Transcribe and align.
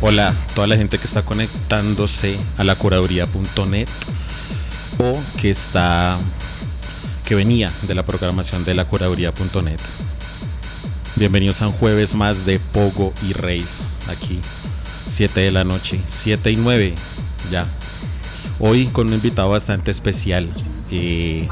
Hola, 0.00 0.34
toda 0.56 0.66
la 0.66 0.76
gente 0.76 0.98
que 0.98 1.04
está 1.04 1.22
conectándose 1.22 2.36
a 2.56 2.64
la 2.64 2.74
curaduría.net 2.74 3.86
o 4.98 5.16
que 5.40 5.50
está 5.50 6.18
que 7.24 7.36
venía 7.36 7.70
de 7.86 7.94
la 7.94 8.02
programación 8.02 8.64
de 8.64 8.74
la 8.74 8.86
curaduría.net. 8.86 9.78
Bienvenidos 11.14 11.62
a 11.62 11.68
un 11.68 11.74
jueves 11.74 12.16
más 12.16 12.44
de 12.44 12.58
Pogo 12.58 13.12
y 13.28 13.34
Rave 13.34 13.62
aquí 14.08 14.40
7 15.06 15.42
de 15.42 15.52
la 15.52 15.62
noche, 15.62 16.00
7 16.04 16.50
y 16.50 16.56
9 16.56 16.94
ya. 17.52 17.66
Hoy 18.58 18.86
con 18.86 19.06
un 19.06 19.14
invitado 19.14 19.50
bastante 19.50 19.92
especial. 19.92 20.52
Eh, 20.90 21.46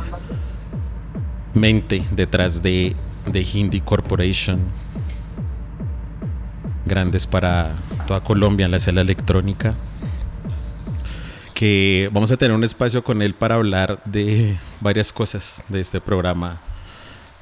mente 1.55 2.05
detrás 2.11 2.61
de, 2.61 2.97
de 3.25 3.47
Hindi 3.55 3.83
Corporation 3.83 4.59
grandes 6.87 7.27
para 7.27 7.77
toda 8.07 8.23
Colombia 8.23 8.65
en 8.65 8.71
la 8.71 8.79
escena 8.79 9.01
electrónica. 9.01 9.75
Que 11.55 12.11
vamos 12.13 12.31
a 12.33 12.37
tener 12.37 12.55
un 12.55 12.65
espacio 12.65 13.03
con 13.03 13.23
él 13.23 13.35
para 13.35 13.55
hablar 13.55 14.03
de 14.05 14.57
varias 14.81 15.13
cosas 15.13 15.65
de 15.69 15.81
este 15.81 16.01
programa. 16.01 16.61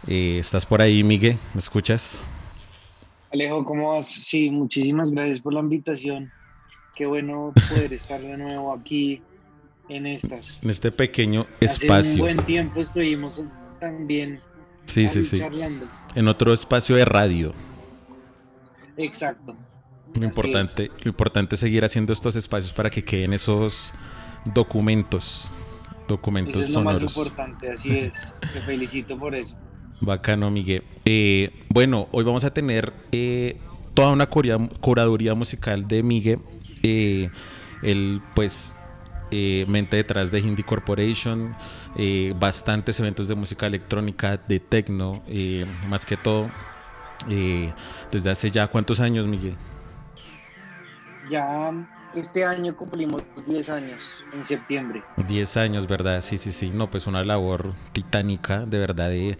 Eh, 0.07 0.39
¿Estás 0.39 0.67
por 0.67 0.81
ahí, 0.81 1.03
Miguel? 1.03 1.39
¿Me 1.53 1.59
escuchas? 1.59 2.23
Alejo, 3.33 3.65
¿cómo 3.65 3.95
vas? 3.95 4.09
Sí, 4.09 4.51
muchísimas 4.51 5.11
gracias 5.11 5.41
por 5.41 5.53
la 5.53 5.61
invitación. 5.61 6.31
Qué 6.95 7.07
bueno 7.07 7.53
poder 7.69 7.93
estar 7.93 8.21
de 8.21 8.37
nuevo 8.37 8.73
aquí 8.73 9.21
en 9.89 10.07
estas. 10.07 10.63
En 10.63 10.71
este 10.71 10.93
pequeño 10.93 11.47
espacio. 11.61 11.95
Hace 11.95 12.13
un 12.15 12.19
buen 12.21 12.37
tiempo 12.39 12.81
estuvimos 12.81 13.43
también 13.81 14.39
sí, 14.95 15.09
sí, 15.09 15.25
sí. 15.25 15.43
En 16.15 16.29
otro 16.29 16.53
espacio 16.53 16.97
de 16.97 17.05
radio. 17.05 17.53
Exacto. 18.97 19.57
Lo 20.15 20.25
importante, 20.25 20.91
lo 21.03 21.09
importante 21.09 21.57
es 21.57 21.61
seguir 21.61 21.85
haciendo 21.85 22.13
estos 22.13 22.37
espacios 22.37 22.73
para 22.73 22.89
que 22.91 23.03
queden 23.03 23.33
esos 23.33 23.93
documentos, 24.45 25.51
documentos 26.07 26.63
eso 26.63 26.69
es 26.69 26.73
sonoros. 26.73 27.01
Lo 27.01 27.07
más 27.07 27.17
importante, 27.17 27.71
así 27.73 27.91
es. 27.99 28.33
Te 28.41 28.61
felicito 28.61 29.19
por 29.19 29.35
eso. 29.35 29.57
Bacano, 30.01 30.51
Miguel. 30.51 30.85
Eh, 31.05 31.65
bueno, 31.69 32.09
hoy 32.13 32.25
vamos 32.25 32.45
a 32.45 32.53
tener 32.53 32.93
eh, 33.13 33.59
toda 33.95 34.13
una 34.13 34.27
curaduría 34.27 35.35
musical 35.35 35.89
de 35.89 36.03
Miguel. 36.03 36.41
Eh, 36.83 37.31
el, 37.83 38.21
pues, 38.35 38.77
mente 39.31 39.97
detrás 39.97 40.31
de 40.31 40.39
Hindi 40.39 40.63
Corporation, 40.63 41.57
bastantes 42.37 43.01
eventos 43.01 43.27
de 43.27 43.35
música 43.35 43.67
electrónica, 43.67 44.37
de 44.37 44.61
techno, 44.61 45.25
más 45.89 46.07
que 46.07 46.17
todo 46.17 46.51
desde 48.11 48.31
hace 48.31 48.51
ya 48.51 48.67
cuántos 48.67 49.01
años, 49.01 49.27
Miguel? 49.27 49.57
Ya 51.31 51.73
este 52.15 52.45
año 52.45 52.77
cumplimos 52.77 53.23
10 53.47 53.69
años, 53.71 54.05
en 54.33 54.45
septiembre. 54.45 55.03
10 55.17 55.57
años, 55.57 55.87
¿verdad? 55.87 56.21
Sí, 56.21 56.39
sí, 56.39 56.53
sí. 56.53 56.71
No, 56.71 56.91
pues 56.91 57.07
una 57.07 57.25
labor 57.25 57.73
titánica, 57.93 58.67
de 58.67 58.79
verdad, 58.79 59.09
de 59.09 59.39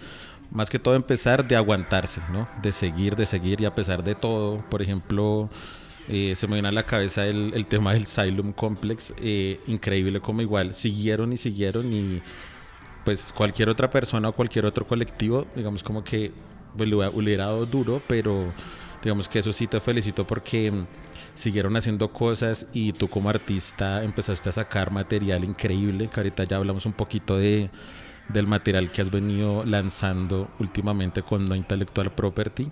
más 0.51 0.71
que 0.71 0.79
todo 0.79 0.95
empezar 0.95 1.47
de 1.47 1.57
aguantarse, 1.57 2.21
¿no? 2.33 2.49
De 2.63 2.73
seguir, 2.73 3.17
de 3.17 3.27
seguir 3.27 3.61
y 3.61 3.65
a 3.65 3.75
pesar 3.75 4.03
de 4.05 4.15
todo, 4.15 4.59
por 4.71 4.83
ejemplo, 4.83 5.51
eh, 6.09 6.35
se 6.37 6.47
me 6.47 6.55
viene 6.55 6.69
a 6.69 6.73
la 6.73 6.85
cabeza 6.85 7.27
el, 7.27 7.67
tema 7.67 7.93
del 7.93 8.07
Xylem 8.07 8.53
Complex, 8.53 9.15
eh, 9.19 9.61
increíble 9.67 10.21
como 10.21 10.43
igual, 10.43 10.75
siguieron 10.75 11.33
y 11.33 11.37
siguieron 11.37 11.93
y 11.93 12.23
pues 13.05 13.33
cualquier 13.33 13.69
otra 13.69 13.91
persona 13.91 14.29
o 14.29 14.33
cualquier 14.33 14.65
otro 14.65 14.87
colectivo, 14.87 15.47
digamos 15.55 15.83
como 15.83 16.05
que 16.05 16.33
pues, 16.77 16.89
le 16.89 16.97
hubiera 16.97 17.47
dado 17.47 17.67
duro, 17.67 18.03
pero 18.07 18.53
digamos 19.03 19.29
que 19.29 19.39
eso 19.39 19.53
sí 19.53 19.67
te 19.67 19.81
felicito 19.81 20.27
porque 20.27 20.71
mm, 20.71 20.87
siguieron 21.35 21.77
haciendo 21.77 22.13
cosas 22.13 22.67
y 22.73 22.93
tú 22.93 23.09
como 23.09 23.29
artista 23.29 24.03
empezaste 24.03 24.49
a 24.49 24.53
sacar 24.53 24.91
material 24.91 25.45
increíble, 25.45 26.09
que 26.09 26.21
ahorita 26.21 26.45
ya 26.45 26.57
hablamos 26.57 26.87
un 26.87 26.95
poquito 26.95 27.37
de, 27.37 27.71
del 28.29 28.47
material 28.47 28.91
que 28.91 29.03
has 29.03 29.11
venido 29.11 29.65
lanzando 29.65 30.51
últimamente 30.59 31.23
con 31.23 31.45
No 31.45 31.55
Intellectual 31.55 32.13
Property. 32.13 32.71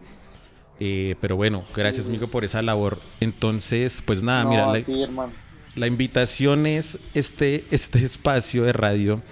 Eh, 0.80 1.16
pero 1.20 1.36
bueno, 1.36 1.64
gracias, 1.76 2.08
amigo, 2.08 2.28
por 2.28 2.44
esa 2.44 2.62
labor. 2.62 2.98
Entonces, 3.20 4.02
pues 4.04 4.22
nada, 4.22 4.44
mira, 4.44 4.66
la, 4.66 5.30
la, 5.76 5.86
invitación 5.86 6.66
es 6.66 6.98
este, 7.14 7.66
este 7.70 8.04
espacio 8.04 8.64
de 8.64 8.72
radio 8.72 9.22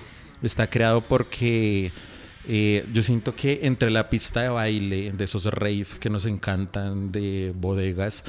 está 0.42 0.68
creado 0.68 1.00
porque 1.00 1.92
eh, 2.48 2.86
yo 2.92 3.02
siento 3.02 3.34
que 3.34 3.60
entre 3.62 3.90
la 3.90 4.08
pista 4.08 4.42
de 4.42 4.48
baile, 4.48 5.12
de 5.12 5.24
esos 5.24 5.44
rave 5.46 5.86
que 6.00 6.10
nos 6.10 6.26
encantan, 6.26 7.12
de 7.12 7.52
bodegas, 7.54 8.24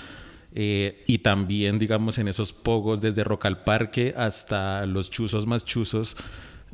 eh, 0.54 1.04
y 1.08 1.20
también, 1.20 1.80
digamos, 1.80 2.18
en 2.18 2.28
esos 2.28 2.52
pogos 2.52 3.02
desde 3.02 3.24
Rock 3.24 3.48
Parque 3.64 4.14
hasta 4.18 4.86
los 4.86 5.10
chuzos 5.10 5.48
más 5.48 5.64
chuzos 5.64 6.18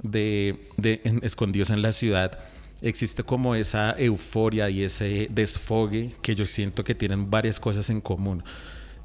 de, 0.01 0.69
de 0.77 1.01
escondidos 1.21 1.69
en 1.69 1.81
la 1.81 1.91
ciudad, 1.91 2.39
existe 2.81 3.23
como 3.23 3.55
esa 3.55 3.95
euforia 3.97 4.69
y 4.69 4.83
ese 4.83 5.27
desfogue 5.31 6.13
que 6.21 6.35
yo 6.35 6.45
siento 6.45 6.83
que 6.83 6.95
tienen 6.95 7.29
varias 7.29 7.59
cosas 7.59 7.89
en 7.89 8.01
común. 8.01 8.43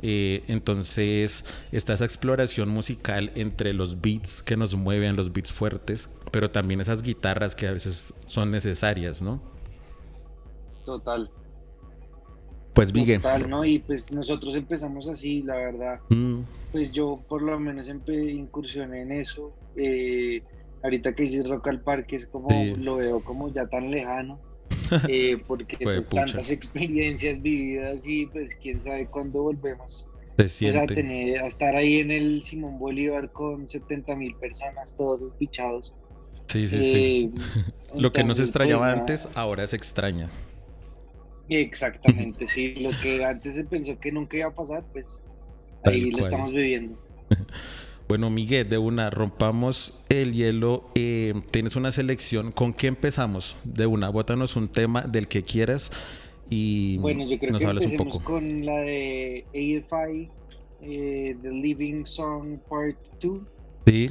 Eh, 0.02 0.43
entonces 0.49 1.44
está 1.70 1.94
esa 1.94 2.04
exploración 2.04 2.69
musical 2.69 3.31
entre 3.37 3.72
los 3.72 4.00
beats 4.00 4.43
que 4.43 4.56
nos 4.56 4.75
mueven, 4.75 5.14
los 5.14 5.32
beats 5.32 5.52
fuertes, 5.52 6.10
pero 6.32 6.50
también 6.50 6.81
esas 6.81 7.02
guitarras 7.02 7.54
que 7.54 7.69
a 7.69 7.72
veces 7.72 8.12
son 8.26 8.50
necesarias, 8.50 9.22
¿no? 9.22 9.40
Total. 10.84 11.31
Pues 12.75 12.93
Miguel. 12.93 13.20
Total, 13.20 13.49
¿no? 13.49 13.64
Y 13.64 13.78
pues 13.78 14.12
nosotros 14.12 14.56
empezamos 14.56 15.08
así, 15.08 15.43
la 15.43 15.56
verdad. 15.56 16.00
Mm. 16.08 16.40
Pues 16.72 16.90
yo 16.90 17.20
por 17.28 17.43
lo 17.43 17.58
menos 17.60 17.88
incursioné 17.88 19.02
en 19.02 19.12
eso. 19.12 19.52
Eh, 19.76 20.43
ahorita 20.82 21.14
que 21.14 21.25
dices 21.25 21.49
Rock 21.49 21.69
al 21.69 21.81
Parque 21.81 22.16
es 22.16 22.26
como, 22.26 22.49
lo 22.78 22.96
veo 22.96 23.20
como 23.20 23.52
ya 23.52 23.66
tan 23.66 23.90
lejano. 23.90 24.40
Eh, 25.09 25.43
porque 25.47 25.79
pues, 25.79 26.09
tantas 26.09 26.50
experiencias 26.50 27.41
vividas 27.41 28.06
y 28.06 28.27
pues 28.27 28.55
quién 28.56 28.81
sabe 28.81 29.06
cuándo 29.06 29.43
volvemos 29.43 30.06
a, 30.39 30.87
tener, 30.87 31.41
a 31.41 31.47
estar 31.47 31.77
ahí 31.77 31.99
en 31.99 32.11
el 32.11 32.43
Simón 32.43 32.79
Bolívar 32.79 33.31
con 33.33 33.69
70 33.69 34.17
mil 34.17 34.35
personas, 34.37 34.97
todos 34.97 35.23
espichados. 35.23 35.93
Sí, 36.49 36.67
sí, 36.67 36.83
sí. 36.83 37.33
Eh, 37.35 37.71
lo 37.94 38.12
que 38.12 38.25
no 38.25 38.35
se 38.35 38.43
extrañaba 38.43 38.87
pues, 38.87 39.00
antes, 39.00 39.29
ahora 39.35 39.67
se 39.67 39.77
extraña. 39.77 40.31
Exactamente, 41.49 42.47
sí. 42.47 42.75
Lo 42.75 42.91
que 43.03 43.25
antes 43.25 43.55
se 43.55 43.65
pensó 43.65 43.99
que 43.99 44.12
nunca 44.12 44.37
iba 44.38 44.49
a 44.49 44.55
pasar, 44.55 44.85
pues 44.93 45.23
ahí 45.85 46.11
lo 46.11 46.19
estamos 46.19 46.53
viviendo. 46.53 46.99
Bueno, 48.12 48.29
Miguel, 48.29 48.69
de 48.69 48.76
una, 48.76 49.09
rompamos 49.09 50.05
el 50.11 50.35
hielo. 50.35 50.85
Eh, 50.94 51.32
tienes 51.50 51.76
una 51.76 51.91
selección. 51.93 52.53
¿Con 52.53 52.75
qué 52.75 52.88
empezamos? 52.88 53.56
De 53.64 53.87
una, 53.87 54.11
bótanos 54.11 54.55
un 54.55 54.69
tema 54.69 55.00
del 55.00 55.29
que 55.29 55.44
quieras 55.44 55.91
y 56.50 56.99
bueno, 56.99 57.25
yo 57.25 57.38
creo 57.38 57.56
que 57.56 57.64
empecemos 57.64 58.19
con 58.19 58.67
la 58.67 58.81
de 58.81 59.47
AFI, 59.49 60.29
eh, 60.82 61.37
The 61.41 61.50
Living 61.53 62.05
Song 62.05 62.59
Part 62.69 62.99
2. 63.23 63.41
Sí. 63.87 64.11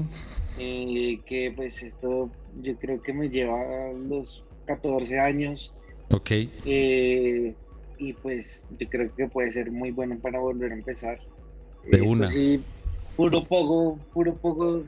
Eh, 0.57 1.19
que 1.24 1.53
pues 1.56 1.83
esto 1.83 2.31
yo 2.59 2.75
creo 2.77 3.03
que 3.03 3.13
me 3.13 3.30
lleva 3.30 3.62
a 3.62 3.94
los 3.94 4.44
14 4.65 5.19
años. 5.19 5.75
Ok. 6.09 6.31
y 6.65 8.13
pues 8.24 8.68
yo 8.80 8.89
creo 8.89 9.13
que 9.15 9.27
puede 9.27 9.51
ser 9.51 9.69
muy 9.69 9.92
bueno 9.92 10.18
para 10.18 10.39
volver 10.39 10.71
a 10.71 10.74
empezar. 10.74 11.19
De 11.92 12.01
una. 12.01 12.27
Sí, 12.27 12.63
Puro 13.16 13.44
poco, 13.44 14.00
puro 14.13 14.36
poco 14.36 14.84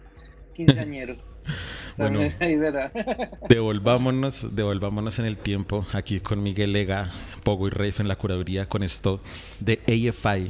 quinceañero. 0.56 1.16
bueno, 1.98 2.20
devolvámonos, 3.50 4.56
devolvámonos 4.56 5.20
en 5.20 5.26
el 5.26 5.38
tiempo 5.38 5.86
aquí 5.94 6.20
con 6.20 6.42
Miguel 6.42 6.74
Lega, 6.74 7.10
Pogo 7.44 7.68
y 7.68 7.72
Rafe 7.72 8.02
en 8.02 8.08
la 8.08 8.16
curaduría 8.16 8.68
con 8.68 8.84
esto 8.84 9.20
de 9.60 9.80
AFI, 9.88 10.50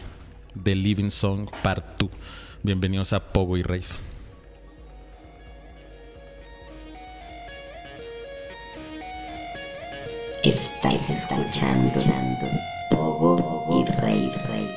de 0.53 0.75
Living 0.75 1.09
Song 1.09 1.49
Part 1.63 1.99
2. 1.99 2.09
Bienvenidos 2.61 3.11
a 3.13 3.19
Pogo 3.33 3.57
y 3.57 3.63
Rafe. 3.63 3.95
Estáis 10.43 11.09
escuchando 11.09 11.99
Pogo 12.91 13.65
y 13.71 13.85
Rafe 13.91 14.67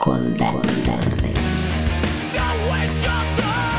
con 0.00 0.36
Daniel 0.36 1.57
shut 3.00 3.38
down. 3.38 3.77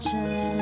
着 0.00 0.59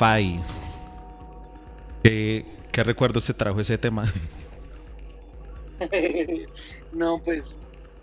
AFI. 0.00 0.40
¿Qué, 2.02 2.44
¿Qué 2.72 2.84
recuerdos 2.84 3.24
se 3.24 3.34
trajo 3.34 3.60
ese 3.60 3.78
tema? 3.78 4.04
no, 6.92 7.18
pues 7.18 7.54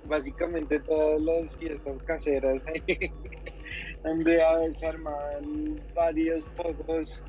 básicamente 0.07 0.79
todas 0.79 1.21
las 1.21 1.55
fiestas 1.55 2.01
caseras 2.03 2.61
donde 4.03 4.43
a 4.43 4.57
veces 4.57 4.83
armaban 4.83 5.79
varios 5.93 6.43
pocos. 6.55 7.21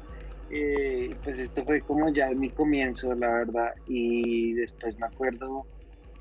Eh, 0.50 1.14
pues 1.24 1.40
esto 1.40 1.64
fue 1.64 1.80
como 1.80 2.08
ya 2.12 2.30
mi 2.30 2.50
comienzo, 2.50 3.14
la 3.14 3.28
verdad. 3.28 3.74
Y 3.86 4.52
después 4.54 4.98
me 4.98 5.06
acuerdo 5.06 5.66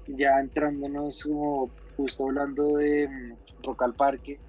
ya 0.07 0.39
entrándonos 0.39 1.23
como 1.23 1.69
justo 1.97 2.25
hablando 2.25 2.77
de 2.77 3.07
mm, 3.07 3.63
Rock 3.63 3.83
al 3.83 3.93
Parque. 3.93 4.39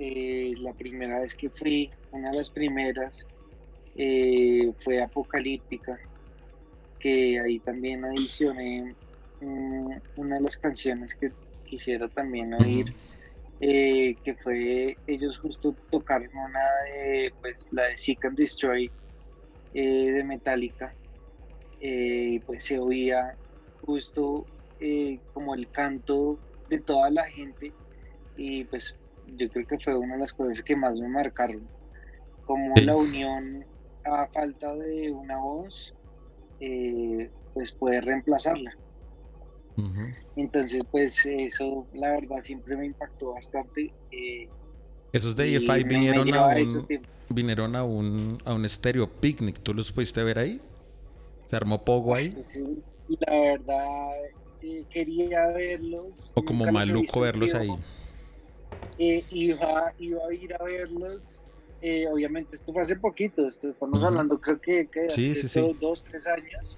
Eh, 0.00 0.54
la 0.60 0.72
primera 0.74 1.18
vez 1.18 1.34
que 1.34 1.50
fui, 1.50 1.90
una 2.12 2.30
de 2.30 2.36
las 2.36 2.50
primeras, 2.50 3.26
eh, 3.96 4.72
fue 4.84 5.02
Apocalíptica, 5.02 5.98
que 7.00 7.40
ahí 7.40 7.58
también 7.58 8.04
adicioné 8.04 8.94
mm, 9.40 9.90
una 10.14 10.36
de 10.36 10.40
las 10.40 10.56
canciones 10.56 11.16
que 11.16 11.32
quisiera 11.64 12.06
también 12.06 12.54
oír, 12.54 12.94
eh, 13.60 14.14
que 14.22 14.36
fue, 14.36 14.96
ellos 15.08 15.36
justo 15.38 15.74
tocaron 15.90 16.30
una 16.32 16.64
de, 16.84 17.32
pues 17.40 17.66
la 17.72 17.86
de 17.86 17.98
Seek 17.98 18.24
and 18.24 18.38
Destroy 18.38 18.88
de 19.72 20.22
Metallica, 20.24 20.94
pues 22.46 22.64
se 22.64 22.78
oía 22.78 23.36
justo 23.82 24.46
como 25.32 25.56
el 25.56 25.68
canto 25.70 26.38
de 26.68 26.78
toda 26.78 27.10
la 27.10 27.24
gente 27.24 27.72
y 28.36 28.64
pues 28.64 28.96
yo 29.36 29.48
creo 29.50 29.66
que 29.66 29.78
fue 29.78 29.96
una 29.96 30.14
de 30.14 30.20
las 30.20 30.32
cosas 30.32 30.62
que 30.62 30.76
más 30.76 30.98
me 30.98 31.08
marcaron, 31.08 31.68
como 32.44 32.74
la 32.76 32.96
unión 32.96 33.64
a 34.04 34.26
falta 34.28 34.74
de 34.74 35.10
una 35.10 35.38
voz, 35.38 35.94
eh, 36.60 37.30
pues 37.54 37.72
puede 37.72 38.00
reemplazarla. 38.00 38.76
Entonces, 40.34 40.82
pues 40.90 41.14
eso, 41.24 41.86
la 41.94 42.10
verdad, 42.10 42.42
siempre 42.42 42.76
me 42.76 42.86
impactó 42.86 43.34
bastante. 43.34 43.92
Eh, 44.10 44.48
Esos 45.12 45.36
de 45.36 45.54
EFI 45.56 45.84
vinieron, 45.84 46.34
a 46.34 46.48
un, 46.48 46.86
vinieron 47.28 47.76
a 47.76 47.84
un, 47.84 48.38
a 48.44 48.54
un 48.54 48.68
stereo 48.68 49.08
picnic, 49.08 49.60
¿tú 49.60 49.74
los 49.74 49.92
pudiste 49.92 50.22
ver 50.24 50.38
ahí? 50.38 50.60
¿Se 51.46 51.54
armó 51.54 51.84
pogo 51.84 52.14
ahí? 52.14 52.30
Pues 52.30 53.20
la 53.20 53.40
verdad, 53.40 54.10
eh, 54.62 54.84
quería 54.90 55.46
verlos. 55.48 56.08
O 56.34 56.42
como 56.42 56.66
maluco 56.70 57.20
verlos 57.20 57.54
ahí. 57.54 57.70
Eh, 58.98 59.24
iba, 59.30 59.92
iba 59.98 60.20
a 60.28 60.34
ir 60.34 60.54
a 60.54 60.62
verlos. 60.62 61.24
Eh, 61.80 62.06
obviamente, 62.08 62.56
esto 62.56 62.72
fue 62.72 62.82
hace 62.82 62.96
poquito, 62.96 63.46
estamos 63.46 64.02
hablando, 64.02 64.40
creo 64.40 64.60
que, 64.60 64.88
que 64.88 65.06
hace 65.06 65.74
dos, 65.80 66.02
tres 66.02 66.26
años. 66.26 66.76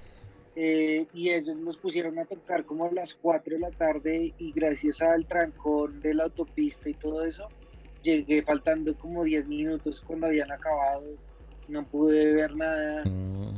Eh, 0.57 1.07
y 1.15 1.31
ellos 1.31 1.57
nos 1.57 1.79
pusieron 1.79 2.19
a 2.19 2.27
tocar 2.27 2.65
como 2.65 2.85
a 2.85 2.93
las 2.93 3.15
4 3.15 3.55
de 3.55 3.61
la 3.61 3.71
tarde 3.71 4.35
y 4.37 4.53
gracias 4.53 5.01
al 5.01 5.25
trancón 5.25 6.03
de 6.03 6.13
la 6.13 6.25
autopista 6.25 6.91
y 6.91 6.95
todo 6.95 7.25
eso, 7.25 7.49
llegué 8.03 8.43
faltando 8.43 8.95
como 8.97 9.25
10 9.25 9.47
minutos 9.47 10.03
cuando 10.07 10.27
habían 10.27 10.53
acabado, 10.53 11.05
no 11.69 11.87
pude 11.87 12.35
ver 12.35 12.55
nada, 12.57 13.05
mm. 13.07 13.57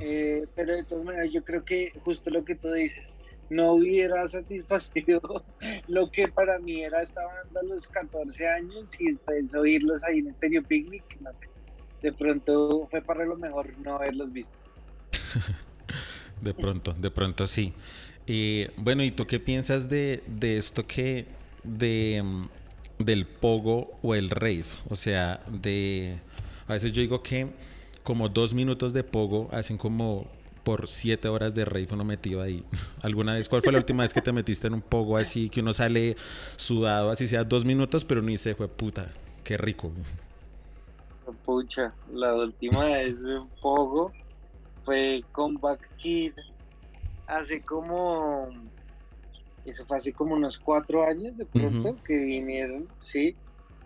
pero 0.54 0.76
de 0.76 0.84
todas 0.84 1.04
maneras 1.04 1.32
yo 1.32 1.42
creo 1.42 1.64
que 1.64 1.92
justo 2.04 2.30
lo 2.30 2.44
que 2.44 2.54
tú 2.54 2.70
dices, 2.70 3.12
no 3.52 3.74
hubiera 3.74 4.26
satisfacido 4.28 5.44
lo 5.88 6.10
que 6.10 6.28
para 6.28 6.58
mí 6.58 6.82
era 6.82 7.02
esta 7.02 7.24
banda 7.24 7.60
a 7.60 7.64
los 7.64 7.86
14 7.88 8.48
años 8.48 8.88
y 8.98 9.12
después 9.12 9.54
oírlos 9.54 10.02
ahí 10.04 10.18
en 10.18 10.34
Stereo 10.34 10.62
Picnic, 10.62 11.04
no 11.20 11.32
sé. 11.34 11.48
De 12.00 12.12
pronto 12.12 12.88
fue 12.90 13.02
para 13.02 13.24
lo 13.24 13.36
mejor 13.36 13.78
no 13.78 13.96
haberlos 13.96 14.32
visto. 14.32 14.52
de 16.40 16.54
pronto, 16.54 16.94
de 16.94 17.10
pronto 17.10 17.46
sí. 17.46 17.72
Y 18.26 18.66
bueno, 18.76 19.04
¿y 19.04 19.10
tú 19.10 19.26
qué 19.26 19.38
piensas 19.38 19.88
de, 19.88 20.22
de 20.26 20.56
esto 20.56 20.86
que 20.86 21.26
de 21.62 22.20
mm, 22.24 22.48
del 22.98 23.26
pogo 23.26 23.98
o 24.02 24.14
el 24.14 24.30
rave? 24.30 24.64
O 24.88 24.96
sea, 24.96 25.40
de 25.50 26.16
a 26.66 26.72
veces 26.72 26.92
yo 26.92 27.02
digo 27.02 27.22
que 27.22 27.48
como 28.02 28.28
dos 28.28 28.54
minutos 28.54 28.92
de 28.92 29.04
pogo 29.04 29.48
hacen 29.52 29.76
como 29.78 30.26
por 30.62 30.88
siete 30.88 31.28
horas 31.28 31.54
de 31.54 31.64
rave 31.64 31.88
uno 31.92 32.04
metido 32.04 32.42
ahí. 32.42 32.64
¿Alguna 33.02 33.34
vez? 33.34 33.48
¿Cuál 33.48 33.62
fue 33.62 33.72
la 33.72 33.78
última 33.78 34.02
vez 34.02 34.12
que 34.12 34.22
te 34.22 34.32
metiste 34.32 34.66
en 34.66 34.74
un 34.74 34.82
pogo 34.82 35.16
así 35.16 35.48
que 35.48 35.60
uno 35.60 35.72
sale 35.72 36.16
sudado, 36.56 37.10
así 37.10 37.28
sea 37.28 37.44
dos 37.44 37.64
minutos, 37.64 38.04
pero 38.04 38.22
ni 38.22 38.36
se 38.36 38.54
fue 38.54 38.68
puta? 38.68 39.08
Qué 39.44 39.56
rico. 39.56 39.92
Pucha, 41.44 41.92
la 42.12 42.34
última 42.34 42.84
vez 42.84 43.20
de 43.20 43.38
un 43.38 43.48
pogo 43.60 44.12
fue 44.84 45.24
con 45.32 45.54
Back 45.56 45.88
Kid 45.96 46.32
hace 47.26 47.60
como. 47.62 48.48
Eso 49.64 49.84
fue 49.86 49.96
hace 49.96 50.12
como 50.12 50.34
unos 50.34 50.58
cuatro 50.58 51.04
años 51.04 51.36
de 51.36 51.46
pronto 51.46 51.96
que 52.04 52.16
vinieron, 52.16 52.88
sí. 53.00 53.36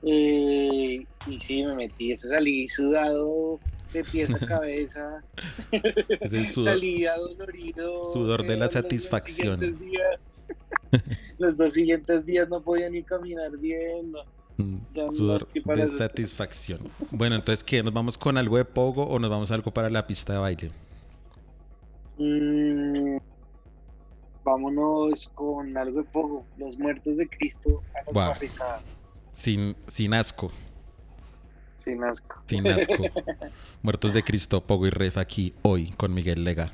Eh, 0.02 1.06
y 1.26 1.40
sí, 1.40 1.62
me 1.64 1.75
metí, 1.75 2.12
eso 2.12 2.28
salí 2.28 2.68
sudado 2.68 3.61
de 3.92 4.04
pies 4.04 4.30
a 4.42 4.46
cabeza. 4.46 5.22
Es 6.20 6.32
el 6.32 6.46
sudor, 6.46 6.78
Sudor 8.12 8.46
de 8.46 8.56
la 8.56 8.68
satisfacción. 8.68 9.78
Los 11.38 11.56
dos 11.56 11.72
siguientes 11.72 12.24
días 12.24 12.48
no 12.48 12.60
podía 12.60 12.88
ni 12.88 13.02
caminar 13.02 13.56
bien. 13.58 14.12
Mm, 14.56 14.78
sudor 15.10 15.46
de 15.52 15.86
satisfacción. 15.86 16.80
Bueno, 17.10 17.36
entonces, 17.36 17.62
¿qué? 17.62 17.82
¿Nos 17.82 17.92
vamos 17.92 18.16
con 18.16 18.38
algo 18.38 18.56
de 18.56 18.64
pogo 18.64 19.04
o 19.04 19.18
nos 19.18 19.28
vamos 19.30 19.50
a 19.50 19.54
algo 19.54 19.70
para 19.70 19.90
la 19.90 20.06
pista 20.06 20.32
de 20.32 20.38
baile? 20.38 20.70
Mm, 22.18 23.18
vámonos 24.42 25.30
con 25.34 25.76
algo 25.76 26.02
de 26.02 26.08
pogo. 26.08 26.46
Los 26.56 26.78
muertos 26.78 27.16
de 27.16 27.28
Cristo 27.28 27.82
a 27.94 28.12
las 28.12 28.38
Sin, 29.32 29.76
sin 29.86 30.14
asco. 30.14 30.50
Sin 31.86 32.02
asco. 32.02 32.42
Sin 32.46 32.66
asco. 32.66 32.96
Muertos 33.82 34.12
de 34.12 34.24
Cristo, 34.24 34.60
Pogo 34.60 34.88
y 34.88 34.90
Ref 34.90 35.18
aquí 35.18 35.54
hoy 35.62 35.92
con 35.92 36.12
Miguel 36.12 36.42
Lega. 36.42 36.72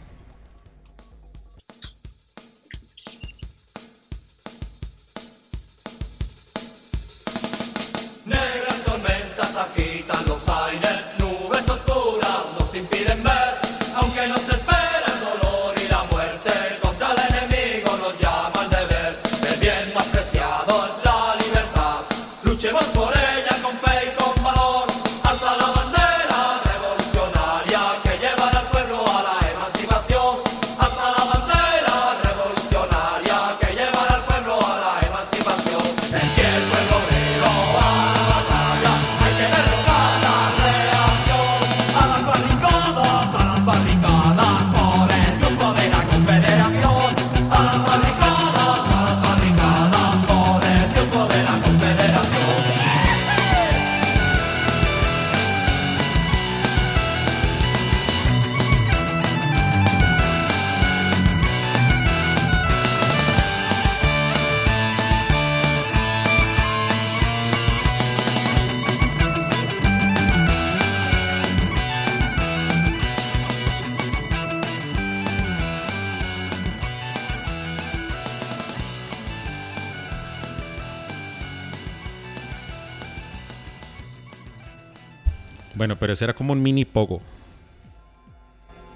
Bueno, 85.75 85.97
pero 85.97 86.13
ese 86.13 86.25
era 86.25 86.35
como 86.35 86.53
un 86.53 86.63
mini 86.63 86.85
pogo. 86.85 87.21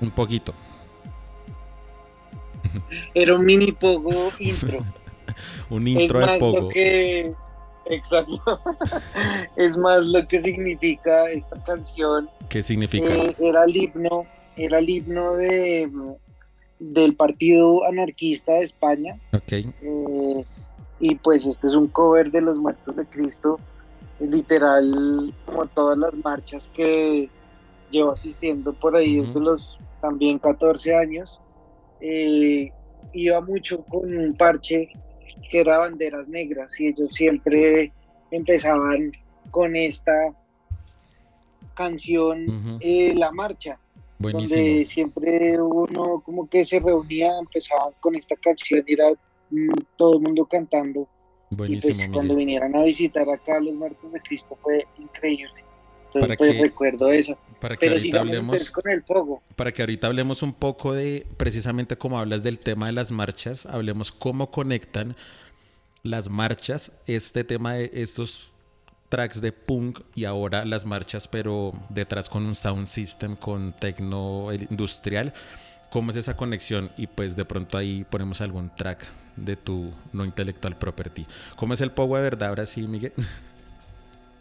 Un 0.01 0.11
poquito. 0.11 0.55
Era 3.15 3.35
un 3.35 3.45
mini 3.45 3.73
pogo 3.73 4.33
intro. 4.39 4.85
un 5.71 5.89
intro 5.89 6.21
de 6.21 6.39
pogo. 6.39 6.69
que 6.69 7.35
Exacto. 7.89 8.61
es 9.57 9.77
más 9.77 10.09
lo 10.09 10.27
que 10.27 10.41
significa 10.41 11.31
esta 11.31 11.63
canción. 11.65 12.29
¿Qué 12.49 12.63
significa? 12.63 13.13
Eh, 13.13 13.37
era 13.39 13.65
el 13.65 13.77
himno, 13.77 14.27
era 14.57 14.79
el 14.79 14.89
himno 14.89 15.35
de 15.35 15.91
del 16.79 17.15
Partido 17.15 17.85
Anarquista 17.85 18.53
de 18.53 18.65
España. 18.65 19.17
Ok. 19.33 19.53
Eh, 19.53 20.45
y 21.01 21.15
pues 21.17 21.47
este 21.47 21.69
es 21.69 21.75
un 21.75 21.89
cover 21.89 22.31
de 22.31 22.41
los 22.41 22.59
muertos 22.59 22.97
de 22.97 23.05
Cristo, 23.07 23.59
literal 24.21 25.33
como 25.45 25.67
todas 25.67 25.99
las 25.99 26.15
marchas 26.15 26.69
que 26.75 27.29
llevo 27.91 28.13
asistiendo 28.13 28.73
por 28.73 28.97
ahí 28.97 29.21
desde 29.21 29.41
los 29.41 29.79
también 30.01 30.39
14 30.39 30.95
años. 30.95 31.41
Eh, 32.01 32.71
iba 33.13 33.41
mucho 33.41 33.85
con 33.85 34.15
un 34.15 34.35
parche 34.35 34.89
que 35.51 35.61
era 35.61 35.79
banderas 35.79 36.29
negras 36.29 36.79
y 36.79 36.89
ellos 36.89 37.13
siempre 37.13 37.93
empezaban 38.31 39.13
con 39.51 39.77
esta 39.77 40.13
canción 41.75 42.79
eh, 42.81 43.15
La 43.15 43.31
Marcha. 43.31 43.79
Donde 44.19 44.87
siempre 44.87 45.61
uno 45.61 46.23
como 46.25 46.49
que 46.49 46.65
se 46.65 46.81
reunía, 46.81 47.39
empezaban 47.39 47.93
con 48.01 48.15
esta 48.15 48.35
canción 48.37 48.83
y 48.87 48.95
era 48.95 49.11
mm, 49.51 49.69
todo 49.97 50.15
el 50.15 50.23
mundo 50.23 50.47
cantando. 50.47 51.07
Pues, 51.49 51.59
Buenísimo, 51.59 52.13
cuando 52.13 52.35
vinieran 52.35 52.75
a 52.75 52.83
visitar 52.83 53.29
acá 53.31 53.61
los 53.61 53.75
muertos 53.75 54.13
de 54.13 54.21
Cristo 54.21 54.59
fue 54.61 54.85
increíble. 54.99 55.67
Entonces 56.07 56.39
pues 56.39 56.59
recuerdo 56.59 57.13
eso. 57.13 57.37
Para 57.61 57.77
que 57.77 57.89
ahorita 57.89 58.21
hablemos 58.21 58.71
con 58.71 58.91
el 58.91 59.05
Para 59.55 59.73
que 59.73 59.83
ahorita 59.83 60.07
hablemos 60.07 60.43
un 60.43 60.55
poco 60.55 60.93
de 60.93 61.27
precisamente 61.37 61.97
como 61.97 62.19
hablas 62.19 62.43
del 62.43 62.59
tema 62.59 62.87
de 62.87 62.93
las 62.93 63.13
marchas, 63.13 63.67
hablemos 63.67 64.13
cómo 64.13 64.51
conectan 64.51 65.17
las 66.03 66.29
marchas, 66.29 66.93
este 67.07 67.45
tema 67.45 67.75
de 67.75 67.91
estos 67.95 68.53
tracks 69.09 69.41
de 69.41 69.53
punk 69.53 70.01
y 70.15 70.25
ahora 70.25 70.65
las 70.65 70.85
marchas, 70.85 71.29
pero 71.29 71.73
detrás 71.91 72.29
con 72.29 72.45
un 72.45 72.55
sound 72.55 72.87
system, 72.87 73.37
con 73.37 73.75
tecno 73.75 74.53
industrial. 74.53 75.33
¿Cómo 75.91 76.11
es 76.11 76.17
esa 76.17 76.37
conexión? 76.37 76.91
Y 76.97 77.07
pues 77.07 77.37
de 77.37 77.45
pronto 77.45 77.79
ahí 77.79 78.05
ponemos 78.11 78.41
algún 78.41 78.75
track 78.75 79.07
de 79.37 79.57
tu 79.57 79.93
no 80.13 80.25
intelectual 80.25 80.77
property. 80.77 81.27
¿Cómo 81.57 81.75
es 81.75 81.81
el 81.81 81.91
Pogo 81.91 82.17
de 82.17 82.23
verdad 82.23 82.49
ahora 82.49 82.67
sí, 82.67 82.87
Miguel? 82.87 83.13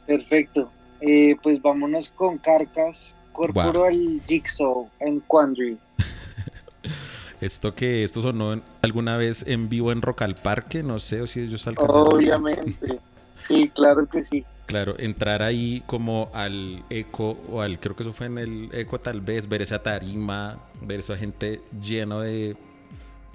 Perfecto. 0.07 0.71
Eh, 1.01 1.35
pues 1.43 1.61
vámonos 1.61 2.09
con 2.15 2.37
Carcas, 2.37 3.13
Corporal 3.31 4.21
Jigsaw 4.27 4.89
en 4.99 5.19
Quandary. 5.21 5.77
Esto 7.41 7.75
que 7.75 8.03
esto 8.03 8.21
sonó 8.21 8.61
alguna 8.81 9.17
vez 9.17 9.43
en 9.45 9.67
vivo 9.67 9.91
en 9.91 10.01
Rock 10.01 10.21
al 10.21 10.35
Parque, 10.35 10.83
no 10.83 10.99
sé 10.99 11.21
o 11.21 11.27
si 11.27 11.41
ellos 11.41 11.67
alcanzaron. 11.67 12.13
Obviamente, 12.13 12.99
sí, 13.47 13.69
claro 13.75 14.07
que 14.07 14.23
sí. 14.23 14.45
Claro, 14.65 14.95
entrar 14.97 15.43
ahí 15.43 15.83
como 15.85 16.31
al 16.33 16.83
eco 16.89 17.37
o 17.51 17.61
al, 17.61 17.77
creo 17.79 17.95
que 17.95 18.03
eso 18.03 18.13
fue 18.13 18.27
en 18.27 18.37
el 18.37 18.69
eco 18.71 18.99
tal 18.99 19.19
vez, 19.19 19.49
ver 19.49 19.61
esa 19.61 19.83
tarima, 19.83 20.57
ver 20.81 20.99
esa 20.99 21.17
gente 21.17 21.61
lleno 21.79 22.21
de 22.21 22.55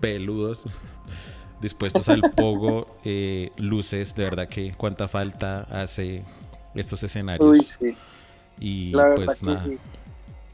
peludos 0.01 0.65
dispuestos 1.61 2.09
al 2.09 2.23
pogo, 2.31 2.97
eh, 3.05 3.51
luces, 3.57 4.15
de 4.15 4.25
verdad 4.25 4.49
que 4.49 4.73
cuánta 4.77 5.09
falta 5.09 5.67
hace 5.71 6.23
estos 6.75 7.03
escenarios. 7.03 7.79
Y 8.59 8.93
pues 9.17 9.43
nada. 9.43 9.67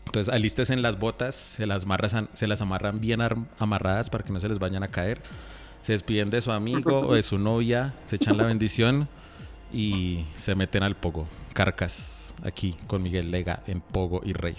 Entonces 0.07 0.33
alistes 0.33 0.71
en 0.71 0.83
las 0.83 0.99
botas, 0.99 1.35
se 1.35 1.67
las, 1.67 1.85
se 2.33 2.47
las 2.47 2.61
amarran 2.61 3.01
bien 3.01 3.21
amarradas 3.59 4.09
para 4.09 4.25
que 4.25 4.33
no 4.33 4.41
se 4.41 4.49
les 4.49 4.59
vayan 4.59 4.83
a 4.83 4.89
caer. 4.89 5.21
Se 5.83 5.93
despiden 5.93 6.31
de 6.31 6.41
su 6.41 6.53
amigo 6.53 7.01
o 7.01 7.15
de 7.15 7.23
su 7.23 7.39
novia, 7.39 7.95
se 8.07 8.17
echan 8.17 8.37
la 8.37 8.45
bendición 8.47 9.09
y 9.73 10.25
se 10.35 10.55
meten 10.55 10.83
al 10.83 10.97
pogo. 10.97 11.27
Carcas 11.53 12.35
aquí 12.45 12.77
con 12.87 13.03
Miguel 13.03 13.31
Lega 13.31 13.63
en 13.67 13.81
Pogo 13.81 14.21
y 14.25 14.33
Rave. 14.33 14.57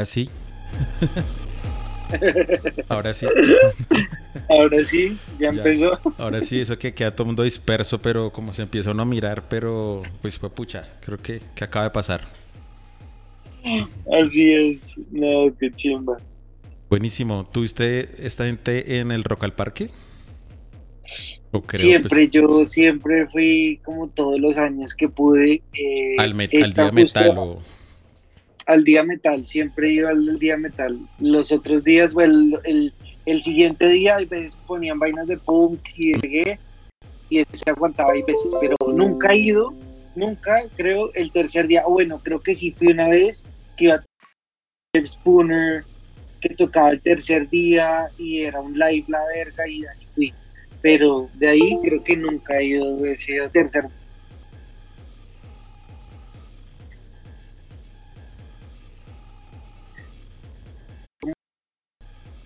Ahora 0.00 0.06
sí. 0.06 0.30
ahora 2.88 3.12
sí. 3.14 3.26
ahora 4.48 4.84
sí, 4.84 5.18
ya, 5.38 5.48
empezó. 5.50 5.98
ahora 6.18 6.40
sí, 6.40 6.60
eso 6.60 6.78
que 6.78 6.92
queda 6.92 7.10
todo 7.12 7.24
el 7.24 7.28
mundo 7.28 7.42
disperso, 7.42 8.00
pero 8.00 8.32
como 8.32 8.52
se 8.52 8.62
empieza 8.62 8.90
uno 8.90 9.02
a 9.02 9.06
mirar, 9.06 9.44
pero 9.48 10.02
pues 10.22 10.38
fue 10.38 10.50
pucha, 10.50 10.88
creo 11.00 11.18
que, 11.18 11.40
que 11.54 11.64
acaba 11.64 11.84
de 11.84 11.90
pasar. 11.90 12.22
Así 14.22 14.52
es, 14.52 14.78
no, 15.10 15.54
qué 15.58 15.70
chimba. 15.72 16.16
Buenísimo. 16.88 17.48
¿Tuviste 17.52 18.08
esta 18.18 18.46
gente 18.46 18.98
en 18.98 19.12
el 19.12 19.22
Rock 19.22 19.44
al 19.44 19.52
Parque? 19.52 19.90
siempre, 21.76 22.08
pues, 22.08 22.30
yo 22.30 22.66
siempre 22.66 23.26
fui 23.28 23.80
como 23.84 24.08
todos 24.08 24.40
los 24.40 24.56
años 24.56 24.94
que 24.94 25.08
pude. 25.08 25.62
Eh, 25.72 26.16
al, 26.18 26.36
día 26.36 26.92
metal 26.92 27.38
o... 27.38 27.62
Al 28.70 28.84
día 28.84 29.02
metal, 29.02 29.44
siempre 29.46 29.92
iba 29.92 30.10
al 30.10 30.38
día 30.38 30.56
metal. 30.56 30.96
Los 31.18 31.50
otros 31.50 31.82
días, 31.82 32.12
bueno, 32.12 32.56
el, 32.62 32.92
el, 33.26 33.42
siguiente 33.42 33.88
día, 33.88 34.14
a 34.14 34.18
veces 34.18 34.54
ponían 34.64 35.00
vainas 35.00 35.26
de 35.26 35.38
punk 35.38 35.80
y 35.96 36.12
de 36.12 36.56
y 37.28 37.40
ese 37.40 37.56
se 37.56 37.70
aguantaba 37.70 38.12
hay 38.12 38.22
veces, 38.22 38.46
pero 38.60 38.76
nunca 38.94 39.32
he 39.32 39.38
ido, 39.38 39.74
nunca, 40.14 40.62
creo, 40.76 41.12
el 41.14 41.32
tercer 41.32 41.66
día, 41.66 41.82
bueno, 41.84 42.20
creo 42.22 42.40
que 42.40 42.54
sí 42.54 42.70
fui 42.70 42.92
una 42.92 43.08
vez, 43.08 43.44
que 43.76 43.86
iba 43.86 43.96
a 43.96 45.06
Spooner, 45.06 45.82
que 46.40 46.50
tocaba 46.50 46.90
el 46.90 47.00
tercer 47.00 47.48
día 47.48 48.08
y 48.18 48.42
era 48.42 48.60
un 48.60 48.78
live 48.78 49.04
la 49.08 49.24
verga 49.34 49.66
y 49.66 49.84
ahí 49.84 50.06
fui 50.14 50.32
pero 50.82 51.28
de 51.34 51.48
ahí 51.48 51.78
creo 51.82 52.02
que 52.02 52.16
nunca 52.16 52.58
he 52.58 52.66
ido 52.66 53.04
ese 53.04 53.48
tercer 53.52 53.84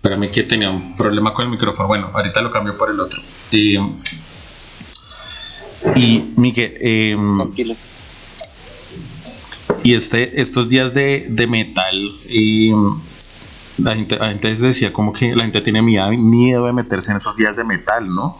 Para 0.05 0.17
mí 0.17 0.29
que 0.29 0.43
tenía 0.43 0.69
un 0.69 0.95
problema 0.95 1.33
con 1.33 1.45
el 1.45 1.51
micrófono. 1.51 1.87
Bueno, 1.87 2.11
ahorita 2.13 2.39
lo 2.39 2.51
cambio 2.51 2.77
por 2.77 2.91
el 2.91 2.99
otro. 2.99 3.19
y 3.51 3.79
Miguel, 6.35 6.77
em, 6.79 7.39
y 9.81 9.93
este, 9.95 10.39
estos 10.39 10.69
días 10.69 10.93
de, 10.93 11.25
de 11.27 11.47
metal, 11.47 11.95
em, 12.29 12.99
la 13.79 13.95
gente, 13.95 14.19
la 14.19 14.27
gente 14.27 14.53
decía 14.53 14.93
como 14.93 15.11
que 15.11 15.35
la 15.35 15.41
gente 15.41 15.61
tiene 15.61 15.81
miedo 15.81 16.67
de 16.67 16.73
meterse 16.73 17.09
en 17.09 17.17
esos 17.17 17.35
días 17.35 17.55
de 17.55 17.63
metal, 17.63 18.07
¿no? 18.07 18.37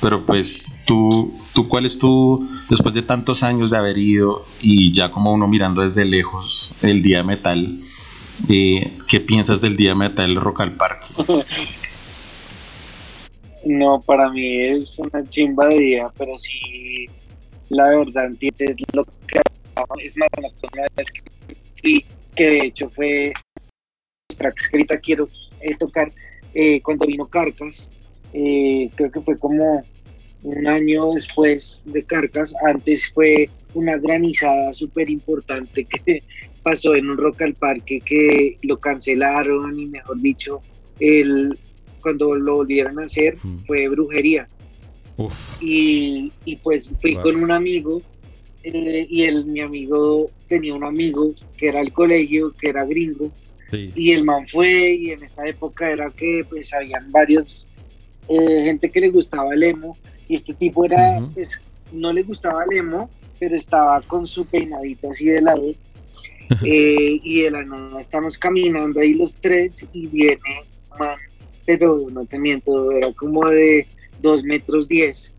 Pero 0.00 0.24
pues 0.26 0.82
tú, 0.84 1.32
tú 1.52 1.68
¿cuál 1.68 1.86
es 1.86 1.96
tu, 1.96 2.44
después 2.68 2.96
de 2.96 3.02
tantos 3.02 3.44
años 3.44 3.70
de 3.70 3.76
haber 3.76 3.98
ido 3.98 4.44
y 4.60 4.90
ya 4.90 5.12
como 5.12 5.32
uno 5.32 5.46
mirando 5.46 5.82
desde 5.82 6.04
lejos 6.04 6.74
el 6.82 7.02
día 7.02 7.18
de 7.18 7.24
metal, 7.24 7.78
eh, 8.48 8.92
¿qué 9.08 9.20
piensas 9.20 9.60
del 9.60 9.76
día 9.76 9.90
de 9.90 9.96
metal 9.96 10.34
Rock 10.36 10.60
al 10.60 10.72
Parque? 10.72 11.06
No, 13.64 14.00
para 14.00 14.30
mí 14.30 14.60
es 14.62 14.98
una 14.98 15.22
chimba 15.28 15.66
de 15.68 15.78
día, 15.78 16.08
pero 16.16 16.38
sí, 16.38 17.06
la 17.68 17.90
verdad, 17.90 18.26
entiendes 18.26 18.76
lo 18.94 19.04
que 19.04 19.40
es 20.02 20.16
más, 20.16 20.28
la 20.74 20.86
vez 20.96 21.06
que, 21.82 22.04
que 22.34 22.44
de 22.44 22.66
hecho 22.66 22.88
fue 22.88 23.32
escrita 24.48 24.98
quiero 24.98 25.28
eh, 25.60 25.76
tocar 25.76 26.10
eh, 26.54 26.80
cuando 26.82 27.06
vino 27.06 27.26
Carcas. 27.26 27.88
Eh, 28.32 28.90
creo 28.94 29.10
que 29.10 29.20
fue 29.20 29.38
como 29.38 29.84
un 30.42 30.66
año 30.66 31.12
después 31.14 31.82
de 31.84 32.02
Carcas. 32.04 32.52
Antes 32.64 33.10
fue 33.12 33.48
una 33.74 33.96
granizada 33.98 34.72
súper 34.72 35.10
importante 35.10 35.84
que 36.04 36.22
pasó 36.62 36.94
en 36.94 37.10
un 37.10 37.16
Rock 37.16 37.42
al 37.42 37.54
Parque 37.54 38.00
que 38.00 38.56
lo 38.62 38.78
cancelaron 38.78 39.78
y 39.78 39.86
mejor 39.86 40.20
dicho, 40.20 40.60
el, 40.98 41.56
cuando 42.00 42.34
lo 42.34 42.56
volvieron 42.56 42.98
a 42.98 43.04
hacer 43.04 43.36
fue 43.66 43.88
brujería. 43.88 44.48
Y, 45.60 46.32
y, 46.46 46.56
pues 46.56 46.88
fui 47.00 47.14
con 47.16 47.36
un 47.36 47.52
amigo 47.52 48.00
y 48.62 49.22
el, 49.24 49.46
mi 49.46 49.60
amigo 49.60 50.30
tenía 50.48 50.74
un 50.74 50.84
amigo 50.84 51.30
que 51.56 51.68
era 51.68 51.80
el 51.80 51.92
colegio, 51.92 52.52
que 52.58 52.68
era 52.68 52.84
gringo, 52.84 53.30
y 53.72 54.12
el 54.12 54.24
man 54.24 54.46
fue, 54.48 54.94
y 54.94 55.10
en 55.10 55.22
esta 55.22 55.46
época 55.46 55.90
era 55.90 56.10
que 56.10 56.44
pues 56.48 56.72
habían 56.74 57.10
varios, 57.12 57.68
eh, 58.28 58.64
gente 58.64 58.90
que 58.90 59.00
le 59.00 59.10
gustaba 59.10 59.54
el 59.54 59.62
emo, 59.62 59.96
y 60.28 60.36
este 60.36 60.54
tipo 60.54 60.84
era, 60.84 61.20
pues 61.34 61.50
no 61.92 62.12
le 62.12 62.22
gustaba 62.22 62.64
el 62.68 62.78
emo, 62.78 63.08
pero 63.38 63.56
estaba 63.56 64.00
con 64.02 64.26
su 64.26 64.44
peinadito 64.44 65.10
así 65.10 65.26
de 65.26 65.40
lado, 65.40 65.62
eh, 66.64 67.20
y 67.22 67.42
de 67.42 67.50
la 67.50 67.64
nada 67.64 68.00
estamos 68.00 68.38
caminando 68.38 69.00
ahí 69.00 69.14
los 69.14 69.34
tres, 69.34 69.84
y 69.92 70.06
viene 70.06 70.40
man, 70.98 71.16
pero 71.66 71.98
no 72.10 72.24
te 72.26 72.38
miento, 72.38 72.90
era 72.92 73.12
como 73.12 73.48
de 73.48 73.86
dos 74.20 74.42
metros 74.42 74.88
diez, 74.88 75.32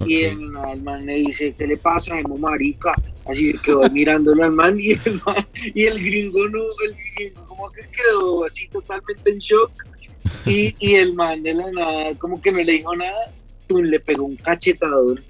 y 0.00 0.24
el, 0.24 0.40
man 0.82 1.06
le 1.06 1.14
dice, 1.14 1.54
¿qué 1.56 1.66
le 1.66 1.76
pasa, 1.76 2.18
emo 2.18 2.36
marica? 2.36 2.94
Así 3.26 3.52
se 3.52 3.58
quedó 3.58 3.88
mirándolo 3.90 4.44
al 4.44 4.52
man 4.52 4.78
y 4.78 4.92
el, 4.92 5.20
man, 5.24 5.46
y 5.74 5.84
el 5.84 6.02
gringo 6.02 6.46
no, 6.48 6.62
el 6.86 6.94
gringo 7.14 7.44
como 7.46 7.70
que 7.70 7.82
quedó 7.82 8.44
así 8.44 8.68
totalmente 8.68 9.30
en 9.30 9.38
shock. 9.38 9.70
Y, 10.46 10.74
y 10.78 10.94
el 10.94 11.14
man 11.14 11.42
de 11.42 11.54
la 11.54 11.70
nada, 11.70 12.14
como 12.18 12.40
que 12.40 12.50
no 12.50 12.58
le 12.58 12.72
dijo 12.72 12.94
nada, 12.96 13.30
tú 13.66 13.82
le 13.82 14.00
pegó 14.00 14.24
un 14.24 14.36
cachetador, 14.36 15.22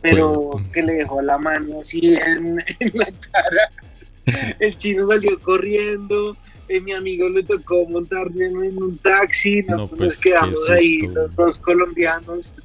pero 0.00 0.60
que 0.72 0.82
le 0.82 0.94
dejó 0.94 1.20
la 1.22 1.38
mano 1.38 1.80
así 1.80 2.14
en, 2.14 2.56
la 2.92 3.06
cara. 3.06 3.70
El 4.58 4.78
chino 4.78 5.06
salió 5.06 5.38
corriendo, 5.40 6.36
eh, 6.68 6.80
mi 6.80 6.92
amigo 6.92 7.28
le 7.28 7.42
tocó 7.42 7.86
montarme 7.88 8.46
en 8.46 8.56
un 8.56 8.96
taxi, 8.98 9.60
nos, 9.62 9.90
pues, 9.90 10.18
quedamos 10.18 10.70
ahí 10.70 11.00
los 11.00 11.34
dos 11.34 11.58
colombianos. 11.58 12.52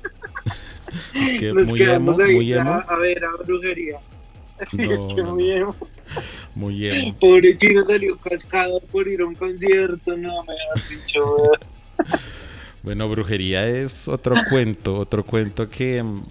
Es 1.14 1.34
que 1.40 1.54
nos 1.54 1.68
muy 1.68 1.78
quedamos 1.78 2.18
emo, 2.18 2.26
ahí 2.26 2.36
muy 2.36 2.54
emo. 2.54 2.72
A, 2.72 2.80
a 2.80 2.96
ver, 2.98 3.24
a 3.24 3.44
brujería. 3.44 4.00
No, 4.74 5.10
es 5.10 5.16
que 5.16 5.24
muy 5.24 5.52
emo. 5.52 5.76
Muy 6.56 6.88
emo. 6.88 7.16
Pobre 7.20 7.56
chino 7.56 7.86
salió 7.86 8.18
cascado 8.18 8.80
por 8.92 9.08
ir 9.08 9.22
a 9.22 9.28
un 9.28 9.36
concierto, 9.36 10.18
no 10.18 10.44
me 10.44 10.54
has 10.74 10.90
dicho. 10.90 11.52
bueno, 12.82 13.08
brujería 13.08 13.68
es 13.68 14.08
otro 14.08 14.36
cuento, 14.50 14.98
otro 14.98 15.24
cuento 15.24 15.70
que 15.70 16.02
mm, 16.02 16.24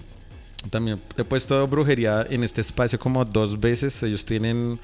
también 0.70 0.98
he 1.16 1.22
puesto 1.22 1.66
brujería 1.68 2.26
en 2.28 2.42
este 2.42 2.60
espacio 2.60 2.98
como 2.98 3.24
dos 3.24 3.60
veces. 3.60 4.02
Ellos 4.02 4.24
tienen 4.24 4.80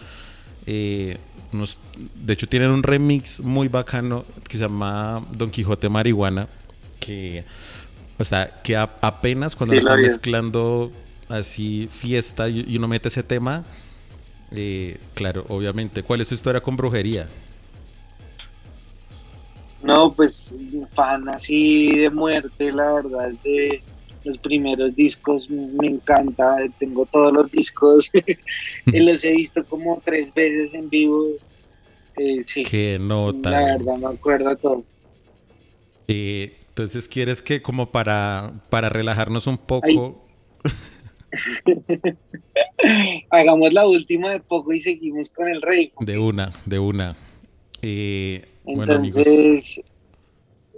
eh, 0.66 1.18
unos, 1.52 1.78
de 2.14 2.32
hecho 2.32 2.48
tienen 2.48 2.70
un 2.70 2.82
remix 2.82 3.40
muy 3.40 3.68
bacano 3.68 4.24
que 4.48 4.58
se 4.58 4.64
llama 4.64 5.22
Don 5.32 5.50
Quijote 5.50 5.88
Marihuana, 5.88 6.48
que, 7.00 7.44
o 8.18 8.24
sea, 8.24 8.60
que 8.62 8.76
apenas 8.76 9.54
cuando 9.54 9.74
lo 9.74 9.80
están 9.80 10.00
mezclando 10.00 10.90
así 11.28 11.88
fiesta 11.92 12.48
y, 12.48 12.76
uno 12.76 12.88
mete 12.88 13.08
ese 13.08 13.22
tema, 13.22 13.64
eh, 14.50 14.98
claro, 15.14 15.44
obviamente. 15.48 16.02
¿Cuál 16.02 16.20
es 16.20 16.28
tu 16.28 16.34
historia 16.34 16.60
con 16.60 16.76
brujería? 16.76 17.28
No, 19.82 20.12
pues 20.12 20.50
fan 20.94 21.28
así 21.28 21.98
de 21.98 22.10
muerte, 22.10 22.72
la 22.72 22.94
verdad, 22.94 23.30
de 23.42 23.82
los 24.24 24.38
primeros 24.38 24.94
discos 24.96 25.48
me 25.50 25.86
encanta, 25.88 26.56
tengo 26.78 27.06
todos 27.06 27.32
los 27.32 27.50
discos, 27.50 28.10
los 28.86 29.24
he 29.24 29.30
visto 29.32 29.64
como 29.64 30.00
tres 30.04 30.32
veces 30.32 30.74
en 30.74 30.88
vivo. 30.88 31.26
Eh, 32.16 32.44
sí, 32.44 32.62
Qué 32.62 32.98
nota. 33.00 33.50
La 33.50 33.64
verdad, 33.64 33.96
me 33.96 34.06
acuerdo 34.06 34.56
todo. 34.56 34.84
Eh, 36.08 36.56
entonces, 36.68 37.08
¿quieres 37.08 37.42
que 37.42 37.62
como 37.62 37.90
para, 37.90 38.62
para 38.70 38.88
relajarnos 38.88 39.46
un 39.46 39.58
poco... 39.58 40.24
Hagamos 43.30 43.72
la 43.72 43.86
última 43.86 44.30
de 44.30 44.40
poco 44.40 44.72
y 44.72 44.80
seguimos 44.80 45.28
con 45.28 45.48
el 45.48 45.60
rey. 45.62 45.92
De 46.00 46.18
una, 46.18 46.50
de 46.64 46.78
una. 46.78 47.16
Eh, 47.82 48.44
bueno, 48.64 48.94
amigos, 48.94 49.26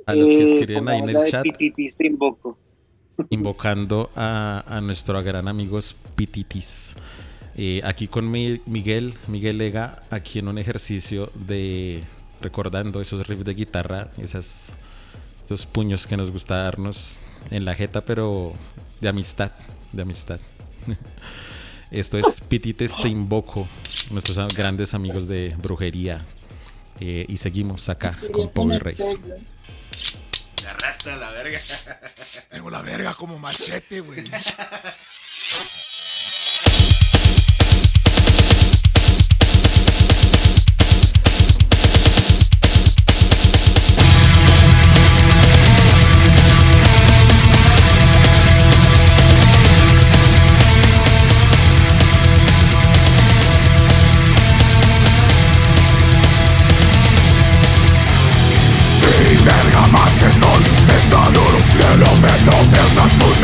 a 0.06 0.14
los 0.14 0.28
que 0.28 0.34
eh, 0.34 0.54
escriben 0.54 0.88
ahí 0.88 1.00
en 1.00 1.08
el 1.10 1.24
chat, 1.26 1.44
invocando 3.30 4.10
a, 4.14 4.64
a 4.66 4.80
nuestro 4.80 5.22
gran 5.22 5.48
amigo 5.48 5.78
Pititis. 6.14 6.94
Eh, 7.56 7.80
aquí 7.84 8.06
con 8.06 8.30
Miguel, 8.30 9.14
Miguel 9.28 9.58
Lega, 9.58 10.02
aquí 10.10 10.38
en 10.40 10.48
un 10.48 10.58
ejercicio 10.58 11.30
de 11.34 12.02
recordando 12.40 13.00
esos 13.00 13.26
riffs 13.26 13.44
de 13.44 13.54
guitarra, 13.54 14.08
esas, 14.18 14.70
esos 15.44 15.64
puños 15.64 16.06
que 16.06 16.16
nos 16.16 16.30
gusta 16.30 16.56
darnos 16.56 17.18
en 17.50 17.64
la 17.64 17.74
jeta, 17.74 18.02
pero 18.02 18.52
de 19.00 19.08
amistad 19.08 19.52
de 19.96 20.02
amistad. 20.02 20.38
Esto 21.90 22.18
es 22.18 22.40
Pitites 22.40 22.96
Te 23.00 23.08
Invoco, 23.08 23.66
nuestros 24.10 24.54
grandes 24.54 24.94
amigos 24.94 25.28
de 25.28 25.54
brujería. 25.60 26.24
Eh, 26.98 27.26
y 27.28 27.36
seguimos 27.36 27.88
acá 27.88 28.16
con 28.32 28.48
Power 28.50 28.82
Rey. 28.82 28.96
Me 30.66 30.72
arrastra 30.72 31.16
la 31.16 31.30
verga. 31.30 31.60
Tengo 32.50 32.70
la 32.70 32.82
verga 32.82 33.14
como 33.14 33.38
machete, 33.38 34.00
güey. 34.00 34.24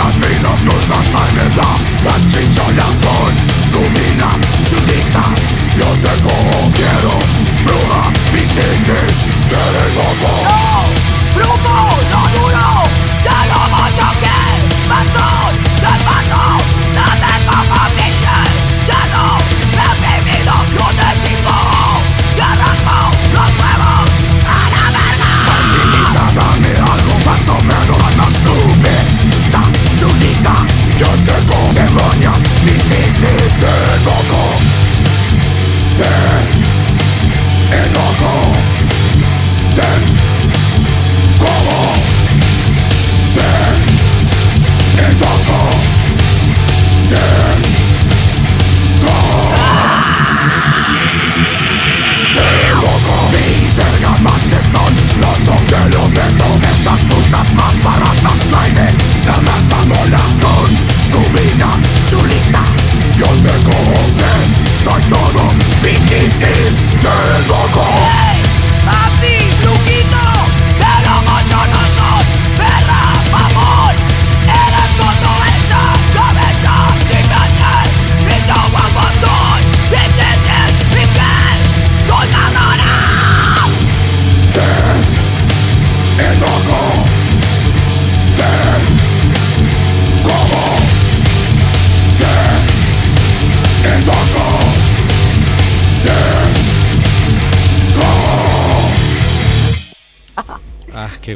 las 0.04 0.16
vidas 0.16 0.64
no 0.64 0.72
están 0.72 1.04
en 1.30 1.52
edad 1.52 1.78
La 2.04 2.16
chicha 2.30 2.64
la 2.76 2.88
pon, 3.02 3.34
domina, 3.72 4.30
chulita. 4.68 5.24
Yo 5.78 5.86
te 6.02 6.14
quiero, 6.74 7.12
bruja, 7.64 8.10
mi 8.32 8.40
tigres, 8.40 9.16
te 9.48 10.61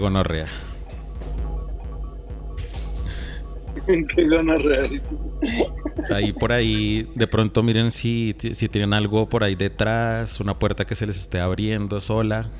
gonorrea. 0.07 0.47
Qué 3.87 4.29
gonorrea. 4.29 4.89
Ahí 6.15 6.33
por 6.33 6.53
ahí, 6.53 7.09
de 7.15 7.27
pronto 7.27 7.63
miren 7.63 7.91
si, 7.91 8.37
si 8.39 8.69
tienen 8.69 8.95
algo 8.95 9.29
por 9.29 9.43
ahí 9.43 9.57
detrás, 9.57 10.41
una 10.41 10.59
puerta 10.59 10.85
que 10.85 10.95
se 10.95 11.07
les 11.07 11.17
esté 11.17 11.41
abriendo 11.41 12.01
sola. 12.01 12.51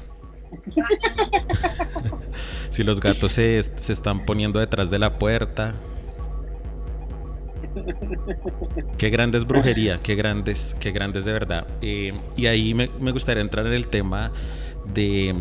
si 2.71 2.83
los 2.83 3.01
gatos 3.01 3.33
se, 3.33 3.63
se, 3.63 3.93
están 3.93 4.25
poniendo 4.25 4.59
detrás 4.59 4.91
de 4.91 4.99
la 4.99 5.19
puerta. 5.19 5.75
Qué 8.99 9.11
grandes 9.11 9.47
brujería, 9.47 10.01
qué 10.03 10.17
grandes, 10.17 10.77
qué 10.81 10.91
grandes 10.91 11.25
de 11.25 11.33
verdad. 11.33 11.67
Eh, 11.81 12.13
y 12.37 12.47
ahí 12.47 12.75
me, 12.75 12.91
me 13.01 13.13
gustaría 13.13 13.43
entrar 13.43 13.67
en 13.67 13.75
el 13.75 13.87
tema 13.87 14.33
de 14.93 15.35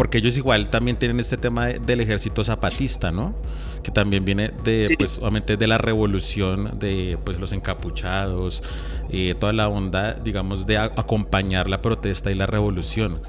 porque 0.00 0.16
ellos 0.16 0.38
igual 0.38 0.70
también 0.70 0.96
tienen 0.96 1.20
este 1.20 1.36
tema 1.36 1.66
del 1.66 2.00
ejército 2.00 2.42
zapatista, 2.42 3.12
¿no? 3.12 3.36
Que 3.82 3.90
también 3.90 4.24
viene 4.24 4.50
de, 4.64 4.94
pues, 4.96 5.18
obviamente 5.18 5.58
de 5.58 5.66
la 5.66 5.76
revolución, 5.76 6.78
de, 6.78 7.18
pues, 7.22 7.38
los 7.38 7.52
encapuchados, 7.52 8.62
eh, 9.10 9.34
toda 9.38 9.52
la 9.52 9.68
onda, 9.68 10.14
digamos, 10.14 10.64
de 10.64 10.78
acompañar 10.78 11.68
la 11.68 11.82
protesta 11.82 12.30
y 12.30 12.34
la 12.34 12.46
revolución. 12.46 13.20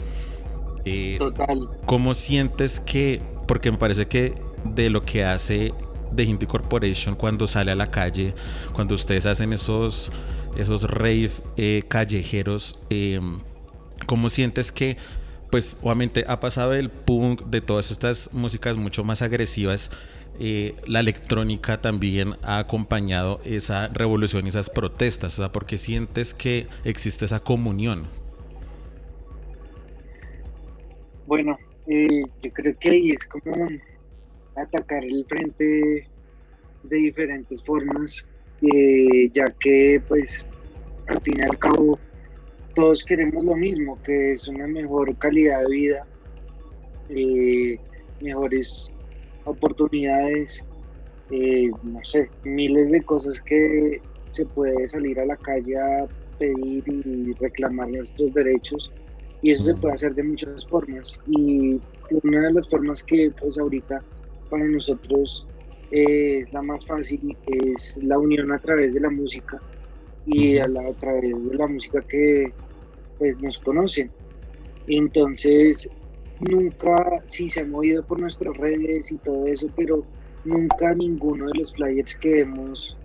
Eh, 0.85 1.17
Total. 1.19 1.67
¿Cómo 1.85 2.13
sientes 2.13 2.79
que, 2.79 3.21
porque 3.49 3.69
me 3.69 3.77
parece 3.77 4.07
que 4.07 4.35
de 4.63 4.89
lo 4.89 5.01
que 5.01 5.25
hace 5.25 5.73
The 6.15 6.23
Hindi 6.23 6.45
Corporation 6.45 7.15
cuando 7.15 7.47
sale 7.47 7.71
a 7.71 7.75
la 7.75 7.87
calle, 7.87 8.33
cuando 8.71 8.95
ustedes 8.95 9.25
hacen 9.25 9.51
esos, 9.51 10.09
esos 10.55 10.83
rave 10.83 11.31
eh, 11.57 11.83
callejeros, 11.89 12.79
¿cómo 14.05 14.29
sientes 14.29 14.71
que 14.71 14.95
pues 15.51 15.77
obviamente 15.81 16.23
ha 16.27 16.39
pasado 16.39 16.73
el 16.73 16.89
punk, 16.89 17.43
de 17.43 17.61
todas 17.61 17.91
estas 17.91 18.33
músicas 18.33 18.77
mucho 18.77 19.03
más 19.03 19.21
agresivas. 19.21 19.91
Eh, 20.39 20.75
la 20.87 21.01
electrónica 21.01 21.81
también 21.81 22.35
ha 22.41 22.57
acompañado 22.57 23.41
esa 23.43 23.89
revolución 23.89 24.45
y 24.45 24.49
esas 24.49 24.69
protestas, 24.69 25.37
o 25.37 25.43
sea, 25.43 25.51
porque 25.51 25.77
sientes 25.77 26.33
que 26.33 26.67
existe 26.85 27.25
esa 27.25 27.41
comunión. 27.41 28.07
Bueno, 31.27 31.57
eh, 31.87 32.23
yo 32.41 32.51
creo 32.53 32.73
que 32.79 32.89
ahí 32.89 33.11
es 33.11 33.25
como 33.25 33.67
atacar 34.55 35.03
el 35.03 35.25
frente 35.27 36.07
de 36.83 36.95
diferentes 36.95 37.61
formas, 37.63 38.25
eh, 38.61 39.29
ya 39.33 39.53
que 39.59 40.01
pues 40.07 40.45
al 41.07 41.21
fin 41.21 41.39
y 41.39 41.41
al 41.41 41.57
cabo 41.59 41.99
todos 42.73 43.03
queremos 43.03 43.43
lo 43.43 43.55
mismo, 43.55 44.01
que 44.03 44.33
es 44.33 44.47
una 44.47 44.67
mejor 44.67 45.15
calidad 45.17 45.61
de 45.61 45.67
vida, 45.69 46.07
eh, 47.09 47.79
mejores 48.21 48.91
oportunidades, 49.45 50.63
eh, 51.31 51.69
no 51.83 52.03
sé, 52.03 52.29
miles 52.43 52.91
de 52.91 53.01
cosas 53.01 53.41
que 53.41 54.01
se 54.29 54.45
puede 54.45 54.87
salir 54.89 55.19
a 55.19 55.25
la 55.25 55.37
calle 55.37 55.77
a 55.77 56.07
pedir 56.37 56.83
y 56.87 57.33
reclamar 57.33 57.89
nuestros 57.89 58.33
derechos 58.33 58.91
y 59.41 59.51
eso 59.51 59.65
se 59.65 59.75
puede 59.75 59.95
hacer 59.95 60.13
de 60.15 60.23
muchas 60.23 60.65
formas. 60.67 61.19
Y 61.27 61.79
una 62.23 62.41
de 62.41 62.53
las 62.53 62.69
formas 62.69 63.03
que 63.03 63.31
pues 63.39 63.57
ahorita 63.57 64.01
para 64.49 64.65
nosotros 64.65 65.45
eh, 65.91 66.39
es 66.39 66.53
la 66.53 66.61
más 66.61 66.85
fácil 66.85 67.35
es 67.47 67.97
la 68.03 68.17
unión 68.17 68.51
a 68.51 68.59
través 68.59 68.93
de 68.93 68.99
la 68.99 69.09
música 69.09 69.59
y 70.25 70.57
a, 70.57 70.67
la, 70.67 70.91
través 70.93 71.49
de 71.49 71.55
la 71.55 71.67
música 71.67 72.01
que 72.01 72.51
pues 73.17 73.39
nos 73.41 73.57
conocen. 73.59 74.09
Entonces, 74.87 75.89
nunca, 76.39 77.21
sí 77.25 77.49
se 77.49 77.61
ha 77.61 77.65
movido 77.65 78.03
por 78.03 78.19
nuestras 78.19 78.55
redes 78.57 79.11
y 79.11 79.17
todo 79.17 79.45
eso, 79.45 79.67
pero 79.75 80.03
nunca 80.43 80.93
ninguno 80.95 81.47
de 81.47 81.59
los 81.59 81.73
flyers 81.73 82.15
que 82.15 82.41
hemos, 82.41 82.97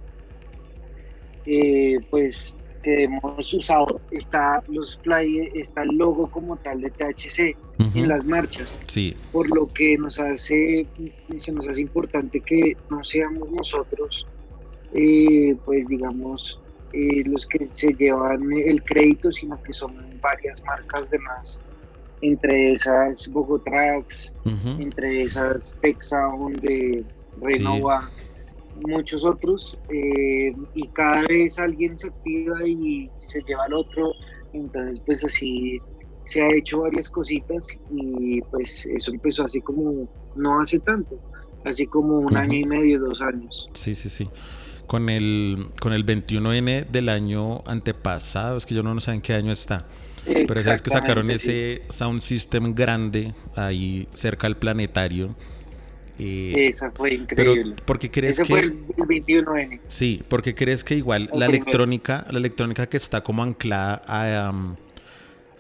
eh, 1.45 1.99
pues, 2.11 2.55
que 2.83 3.05
hemos 3.05 3.53
usado, 3.53 4.01
está 4.11 4.63
los 4.69 4.99
flyers, 5.03 5.55
está 5.55 5.83
el 5.83 5.97
logo 5.97 6.31
como 6.31 6.57
tal 6.57 6.81
de 6.81 6.91
THC 6.91 7.57
en 7.95 8.09
las 8.09 8.25
marchas. 8.25 8.79
Sí. 8.87 9.17
Por 9.33 9.55
lo 9.55 9.67
que 9.67 9.99
nos 9.99 10.19
hace, 10.19 10.87
se 11.37 11.53
nos 11.53 11.69
hace 11.69 11.81
importante 11.81 12.41
que 12.41 12.77
no 12.89 13.03
seamos 13.05 13.51
nosotros, 13.51 14.27
eh, 14.95 15.57
pues 15.65 15.89
digamos, 15.89 16.61
eh, 16.93 17.23
los 17.27 17.47
que 17.47 17.67
se 17.67 17.93
llevan 17.95 18.53
el 18.53 18.83
crédito, 18.83 19.33
sino 19.33 19.61
que 19.63 19.73
son 19.73 19.95
varias 20.21 20.63
marcas 20.65 21.11
de 21.11 21.19
más, 21.19 21.61
entre 22.23 22.73
esas 22.73 23.29
Bogotrax, 23.29 24.33
entre 24.79 25.23
esas 25.23 25.77
Texaon 25.81 26.55
de 26.55 27.05
Renova, 27.41 28.11
muchos 28.87 29.25
otros, 29.25 29.77
eh, 29.91 30.53
y 30.75 30.89
cada 30.89 31.23
vez 31.27 31.59
alguien 31.59 31.99
se 31.99 32.09
activa 32.09 32.67
y 32.67 33.11
se 33.19 33.43
lleva 33.43 33.65
al 33.65 33.75
otro, 33.75 34.13
entonces 34.53 35.01
pues 35.05 35.25
así 35.25 35.81
se 36.27 36.43
ha 36.43 36.49
hecho 36.55 36.81
varias 36.81 37.09
cositas 37.09 37.67
y 37.91 38.41
pues 38.43 38.85
eso 38.87 39.13
empezó 39.13 39.45
así 39.45 39.61
como 39.61 40.09
no 40.35 40.61
hace 40.61 40.79
tanto, 40.79 41.19
así 41.65 41.87
como 41.87 42.19
un 42.21 42.37
año 42.37 42.55
y 42.55 42.65
medio, 42.65 43.01
dos 43.01 43.21
años. 43.21 43.69
Sí, 43.75 43.95
sí, 43.95 44.09
sí 44.09 44.29
con 44.87 45.09
el, 45.09 45.69
con 45.81 45.93
el 45.93 46.05
21N 46.07 46.87
del 46.87 47.09
año 47.09 47.63
antepasado, 47.67 48.57
es 48.57 48.67
que 48.67 48.75
yo 48.75 48.83
no, 48.83 48.99
sé 49.01 49.13
en 49.13 49.21
qué 49.21 49.35
año 49.35 49.53
está. 49.53 49.87
Pero 50.25 50.63
sabes 50.63 50.83
que 50.83 50.91
sacaron 50.91 51.31
ese 51.31 51.83
sound 51.89 52.21
system 52.21 52.75
grande 52.75 53.33
ahí 53.55 54.09
cerca 54.13 54.49
del 54.49 54.57
planetario. 54.57 55.37
Eh, 56.19 56.69
Esa 56.71 56.91
fue 56.91 57.15
increíble. 57.15 57.75
Pero, 57.75 57.85
¿por 57.85 57.99
qué 57.99 58.11
crees 58.11 58.39
que 58.39 58.45
fue 58.45 58.61
el 58.61 58.87
21N? 58.87 59.81
Sí, 59.87 60.23
porque 60.29 60.55
crees 60.55 60.83
que 60.83 60.97
igual 60.97 61.31
la 61.33 61.47
electrónica, 61.47 62.27
la 62.31 62.39
electrónica 62.39 62.89
que 62.89 62.97
está 62.97 63.23
como 63.23 63.43
anclada 63.43 64.03
a, 64.07 64.53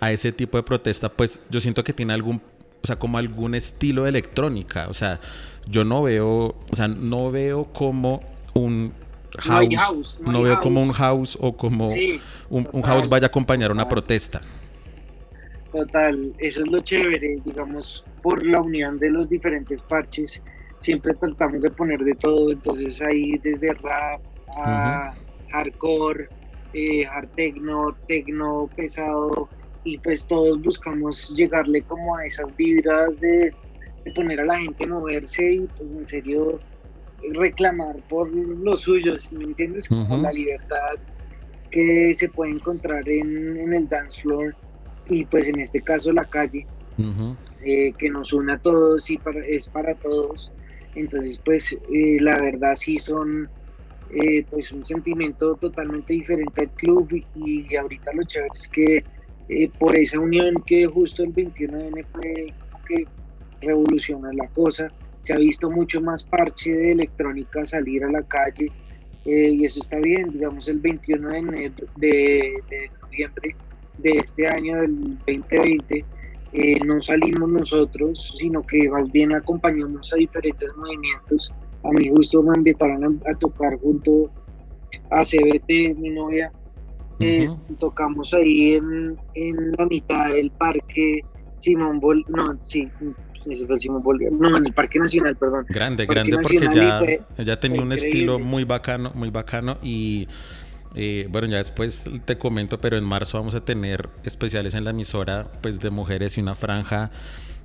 a 0.01 0.13
ese 0.13 0.33
tipo 0.33 0.57
de 0.57 0.65
protesta, 0.65 1.11
pues 1.11 1.41
yo 1.51 1.61
siento 1.61 1.85
que 1.85 1.93
tiene 1.93 2.15
algún, 2.15 2.41
o 2.83 2.87
sea, 2.87 2.99
como 2.99 3.19
algún 3.19 3.55
estilo 3.55 4.05
de 4.05 4.09
electrónica, 4.09 4.89
o 4.89 4.95
sea, 4.95 5.21
yo 5.69 5.85
no 5.85 6.03
veo, 6.03 6.57
o 6.73 6.77
sea, 6.77 6.89
no 6.89 7.31
veo 7.31 7.67
como 7.73 8.23
un 8.55 8.93
house, 9.39 10.19
no, 10.21 10.43
veo 10.43 10.61
como 10.61 10.83
un 10.83 10.93
house 10.93 11.37
o 11.41 11.57
como 11.57 11.89
un, 11.89 12.69
un, 12.73 12.83
house 12.83 13.09
vaya 13.09 13.27
a 13.27 13.29
acompañar 13.29 13.71
una 13.73 13.89
protesta. 13.89 14.41
Total, 15.73 16.33
eso 16.39 16.63
es 16.63 16.69
lo 16.69 16.81
chévere, 16.81 17.39
digamos, 17.45 18.05
por 18.23 18.45
la 18.45 18.61
unión 18.61 18.99
de 18.99 19.11
los 19.11 19.29
diferentes 19.29 19.83
parches, 19.83 20.41
siempre 20.81 21.15
tratamos 21.15 21.63
de 21.63 21.71
poner 21.71 22.01
de 22.01 22.15
todo, 22.15 22.51
entonces 22.51 23.01
ahí 23.03 23.37
desde 23.39 23.73
rap 23.75 24.21
a 24.57 25.15
hardcore, 25.51 26.29
eh, 26.73 27.07
hard 27.07 27.29
techno, 27.35 27.97
techno 28.07 28.71
pesado, 28.75 29.49
y 29.87 29.99
pues 29.99 30.27
todos 30.27 30.61
buscamos 30.63 31.29
llegarle 31.37 31.83
como 31.83 32.17
a 32.17 32.27
esas 32.27 32.55
vibras 32.57 33.21
de, 33.21 33.55
poner 34.15 34.41
a 34.41 34.45
la 34.45 34.59
gente 34.59 34.85
a 34.85 34.89
moverse 34.89 35.53
y 35.53 35.61
pues 35.77 35.91
en 35.91 36.07
serio 36.07 36.61
reclamar 37.35 37.97
por 38.09 38.31
lo 38.31 38.77
suyo, 38.77 39.19
si 39.19 39.35
me 39.35 39.45
entiendes, 39.45 39.89
como 39.89 40.17
la 40.19 40.33
libertad 40.33 40.97
que 41.71 42.15
se 42.15 42.29
puede 42.29 42.53
encontrar 42.53 43.09
en, 43.09 43.57
en 43.57 43.75
el 43.75 43.89
dance 43.89 44.21
floor 44.21 44.55
y 45.09 45.25
pues 45.25 45.47
en 45.49 45.61
este 45.61 45.81
caso 45.81 46.13
la 46.13 46.25
calle, 46.25 46.67
eh, 47.65 47.93
que 47.99 48.09
nos 48.11 48.33
une 48.33 48.53
a 48.53 48.59
todos 48.59 49.11
y 49.11 49.19
para, 49.19 49.45
es 49.47 49.67
para 49.69 49.95
todos. 49.95 50.51
Entonces 50.95 51.39
pues 51.45 51.73
eh, 51.73 52.19
la 52.21 52.41
verdad 52.41 52.75
sí 52.77 52.99
son 52.99 53.49
eh, 54.11 54.45
pues 54.51 54.73
un 54.73 54.85
sentimiento 54.85 55.57
totalmente 55.57 56.13
diferente 56.13 56.63
al 56.63 56.71
club 56.71 57.09
y, 57.35 57.77
ahorita 57.77 58.13
lo 58.15 58.23
chévere 58.23 58.51
es 58.55 58.69
que 58.69 59.05
por 59.79 59.95
esa 59.95 60.19
unión 60.19 60.63
que 60.67 60.87
justo 60.87 61.23
el 61.23 61.31
21 61.31 61.79
de 61.79 61.87
enero 61.87 62.09
fue 62.13 62.53
que 62.89 63.07
revoluciona 63.61 64.33
la 64.33 64.49
cosa, 64.49 64.91
se 65.27 65.33
ha 65.33 65.39
visto 65.39 65.69
mucho 65.69 66.01
más 66.01 66.23
parche 66.23 66.71
de 66.71 66.93
electrónica 66.93 67.67
salir 67.67 68.05
a 68.05 68.11
la 68.13 68.23
calle 68.23 68.71
y 69.25 69.65
eso 69.65 69.81
está 69.81 69.99
bien, 69.99 70.31
digamos 70.31 70.69
el 70.69 70.79
21 70.79 71.29
de, 71.29 71.39
enero, 71.39 71.87
de 71.97 72.53
noviembre 73.03 73.57
de 73.99 74.11
este 74.11 74.47
año 74.47 74.83
del 74.83 75.19
2020 75.27 76.05
eh, 76.53 76.79
no 76.85 77.03
salimos 77.03 77.49
nosotros, 77.51 78.33
sino 78.39 78.63
que 78.63 78.89
más 78.89 79.11
bien 79.11 79.33
acompañamos 79.35 80.13
a 80.13 80.17
diferentes 80.17 80.71
movimientos. 80.77 81.53
A 81.83 81.91
mi 81.91 82.09
gusto 82.09 82.41
me 82.41 82.57
invitaron 82.57 83.21
a, 83.27 83.35
tocar 83.35 83.77
junto 83.81 84.31
a 85.11 85.23
CBT, 85.23 85.99
mi 85.99 86.11
novia. 86.11 86.53
Eh, 87.19 87.49
tocamos 87.81 88.33
ahí 88.33 88.75
en, 88.75 89.19
en, 89.35 89.73
la 89.77 89.87
mitad 89.87 90.33
del 90.33 90.51
parque 90.53 91.23
Simón 91.57 91.99
Bolívar, 91.99 92.31
no, 92.31 92.59
sí, 92.63 92.89
ese 93.53 93.67
fue 93.67 93.79
Simón 93.79 94.03
Bolívar, 94.03 94.33
no, 94.33 94.57
en 94.57 94.67
el 94.67 94.73
Parque 94.73 94.99
Nacional, 94.99 95.37
perdón. 95.37 95.67
Grande, 95.69 96.07
grande, 96.07 96.39
porque 96.39 96.69
ya, 96.75 97.01
ya 97.43 97.61
tenía 97.61 97.83
un 97.83 97.93
estilo 97.93 98.39
muy 98.39 98.65
bacano, 98.65 99.13
muy 99.15 99.31
bacano 99.31 99.79
y 99.83 100.29
eh, 100.99 101.29
bueno, 101.31 101.47
ya 101.49 101.59
después 101.59 102.11
te 102.25 102.39
comento, 102.39 102.81
pero 102.81 102.97
en 102.97 103.05
marzo 103.05 103.37
vamos 103.37 103.55
a 103.55 103.65
tener 103.65 104.09
especiales 104.25 104.75
en 104.75 104.85
la 104.85 104.91
emisora 104.91 105.53
pues 105.61 105.79
de 105.79 105.91
mujeres 105.91 106.39
y 106.39 106.41
una 106.41 106.55
franja 106.55 107.11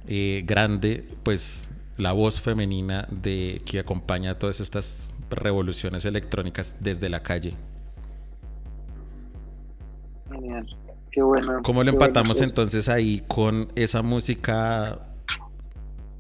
eh, 0.08 0.44
grande, 0.46 1.06
pues 1.24 1.72
la 1.98 2.12
voz 2.12 2.42
femenina 2.42 3.08
de 3.10 3.62
que 3.66 3.80
acompaña 3.80 4.38
todas 4.38 4.60
estas 4.60 5.14
revoluciones 5.30 6.04
electrónicas 6.04 6.76
desde 6.82 7.08
la 7.08 7.24
calle. 7.24 7.56
Genial, 10.30 10.68
qué 11.12 11.22
bueno. 11.22 11.62
¿Cómo 11.64 11.86
lo 11.86 11.92
empatamos 11.92 12.42
entonces 12.42 12.90
ahí 12.90 13.24
con 13.28 13.70
esa 13.76 14.02
música 14.02 15.11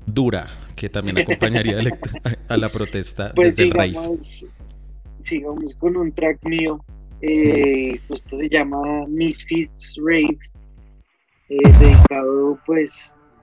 dura 0.05 0.47
que 0.75 0.89
también 0.89 1.19
acompañaría 1.19 1.77
a 2.47 2.57
la 2.57 2.69
protesta 2.69 3.31
pues 3.35 3.55
desde 3.55 3.69
el 3.69 3.71
rave? 3.71 4.19
Sigamos 5.23 5.75
con 5.75 5.95
un 5.97 6.11
track 6.11 6.43
mío 6.45 6.83
eh, 7.21 7.99
esto 8.09 8.37
se 8.37 8.49
llama 8.49 9.05
Misfits 9.07 9.95
Rave, 10.03 10.39
eh, 11.49 11.57
dedicado 11.79 12.59
pues 12.65 12.91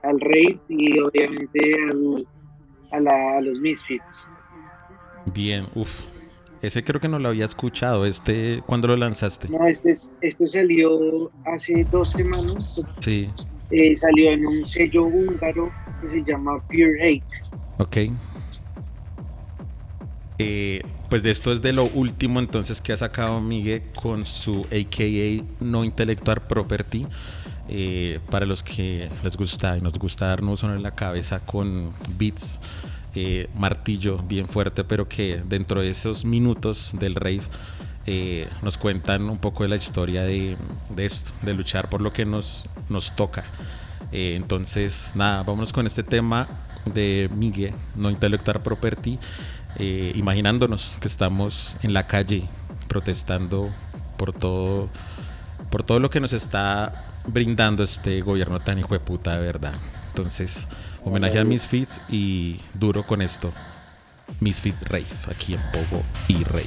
al 0.03 0.19
rave 0.19 0.59
y 0.67 0.99
obviamente 0.99 1.77
a, 2.91 3.41
los 3.41 3.59
Misfits. 3.59 4.27
Bien, 5.33 5.65
uff. 5.75 6.05
Ese 6.61 6.83
creo 6.83 6.99
que 6.99 7.07
no 7.07 7.19
lo 7.19 7.29
había 7.29 7.45
escuchado. 7.45 8.05
Este, 8.05 8.61
¿cuándo 8.65 8.89
lo 8.89 8.97
lanzaste? 8.97 9.47
No, 9.47 9.65
este, 9.65 9.93
este 10.19 10.47
salió 10.47 11.31
hace 11.45 11.85
dos 11.89 12.11
semanas. 12.11 12.81
Sí. 12.99 13.29
Eh, 13.71 13.95
salió 13.95 14.31
en 14.31 14.45
un 14.45 14.67
sello 14.67 15.05
húngaro 15.05 15.71
que 15.99 16.09
se 16.09 16.23
llama 16.23 16.59
Pure 16.67 17.01
Hate. 17.01 17.23
Ok. 17.77 17.97
Eh, 20.41 20.81
pues 21.09 21.21
de 21.21 21.31
esto 21.31 21.51
es 21.51 21.61
de 21.61 21.73
lo 21.73 21.83
último 21.83 22.39
entonces 22.39 22.81
que 22.81 22.93
ha 22.93 22.97
sacado 22.97 23.41
Miguel 23.41 23.83
con 23.93 24.23
su 24.23 24.65
AKA 24.67 25.45
No 25.59 25.83
Intellectual 25.83 26.41
Property. 26.41 27.05
Eh, 27.71 28.19
para 28.31 28.47
los 28.47 28.63
que 28.63 29.09
les 29.23 29.37
gusta 29.37 29.77
y 29.77 29.81
nos 29.81 29.99
gusta 29.99 30.27
darnos 30.27 30.63
uno 30.63 30.75
en 30.75 30.81
la 30.81 30.95
cabeza 30.95 31.39
con 31.39 31.93
beats, 32.17 32.57
eh, 33.13 33.47
martillo 33.55 34.17
bien 34.17 34.47
fuerte, 34.47 34.83
pero 34.83 35.07
que 35.07 35.39
dentro 35.47 35.81
de 35.81 35.89
esos 35.89 36.25
minutos 36.25 36.95
del 36.99 37.13
rave 37.15 37.41
nos 38.63 38.77
cuentan 38.79 39.29
un 39.29 39.37
poco 39.37 39.61
de 39.61 39.69
la 39.69 39.75
historia 39.75 40.23
de, 40.23 40.57
esto, 40.97 41.31
de 41.43 41.53
luchar 41.53 41.89
por 41.91 42.01
lo 42.01 42.11
que 42.11 42.25
nos, 42.25 42.67
nos 42.89 43.15
toca. 43.15 43.43
Entonces, 44.11 45.11
nada, 45.15 45.43
vámonos 45.43 45.71
con 45.71 45.85
este 45.85 46.03
tema 46.03 46.47
de 46.85 47.29
Miguel, 47.35 47.73
No 47.95 48.09
Intellectual 48.09 48.61
Property. 48.61 49.19
Eh, 49.77 50.13
imaginándonos 50.15 50.95
que 50.99 51.07
estamos 51.07 51.77
en 51.83 51.93
la 51.93 52.07
calle 52.07 52.49
protestando 52.87 53.69
por 54.17 54.33
todo, 54.33 54.89
por 55.69 55.83
todo 55.83 55.99
lo 55.99 56.09
que 56.09 56.19
nos 56.19 56.33
está 56.33 57.05
brindando 57.27 57.83
este 57.83 58.21
gobierno 58.21 58.59
tan 58.59 58.79
hijo 58.79 58.93
de 58.93 58.99
puta 58.99 59.35
de 59.35 59.41
verdad. 59.41 59.73
Entonces, 60.09 60.67
homenaje 61.03 61.39
a 61.39 61.43
Misfits 61.43 62.01
y 62.09 62.59
duro 62.73 63.03
con 63.03 63.21
esto. 63.21 63.51
Misfits 64.39 64.81
Rave, 64.87 65.05
aquí 65.29 65.53
en 65.53 65.61
Pogo 65.71 66.03
y 66.27 66.43
Rave. 66.43 66.65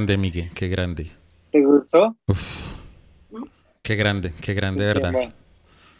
Grande, 0.00 0.16
Miguel, 0.16 0.50
qué 0.54 0.68
grande. 0.68 1.10
¿Te 1.52 1.62
gustó? 1.62 2.16
Qué 3.82 3.96
grande, 3.96 4.32
qué 4.40 4.54
grande, 4.54 4.86
verdad. 4.86 5.12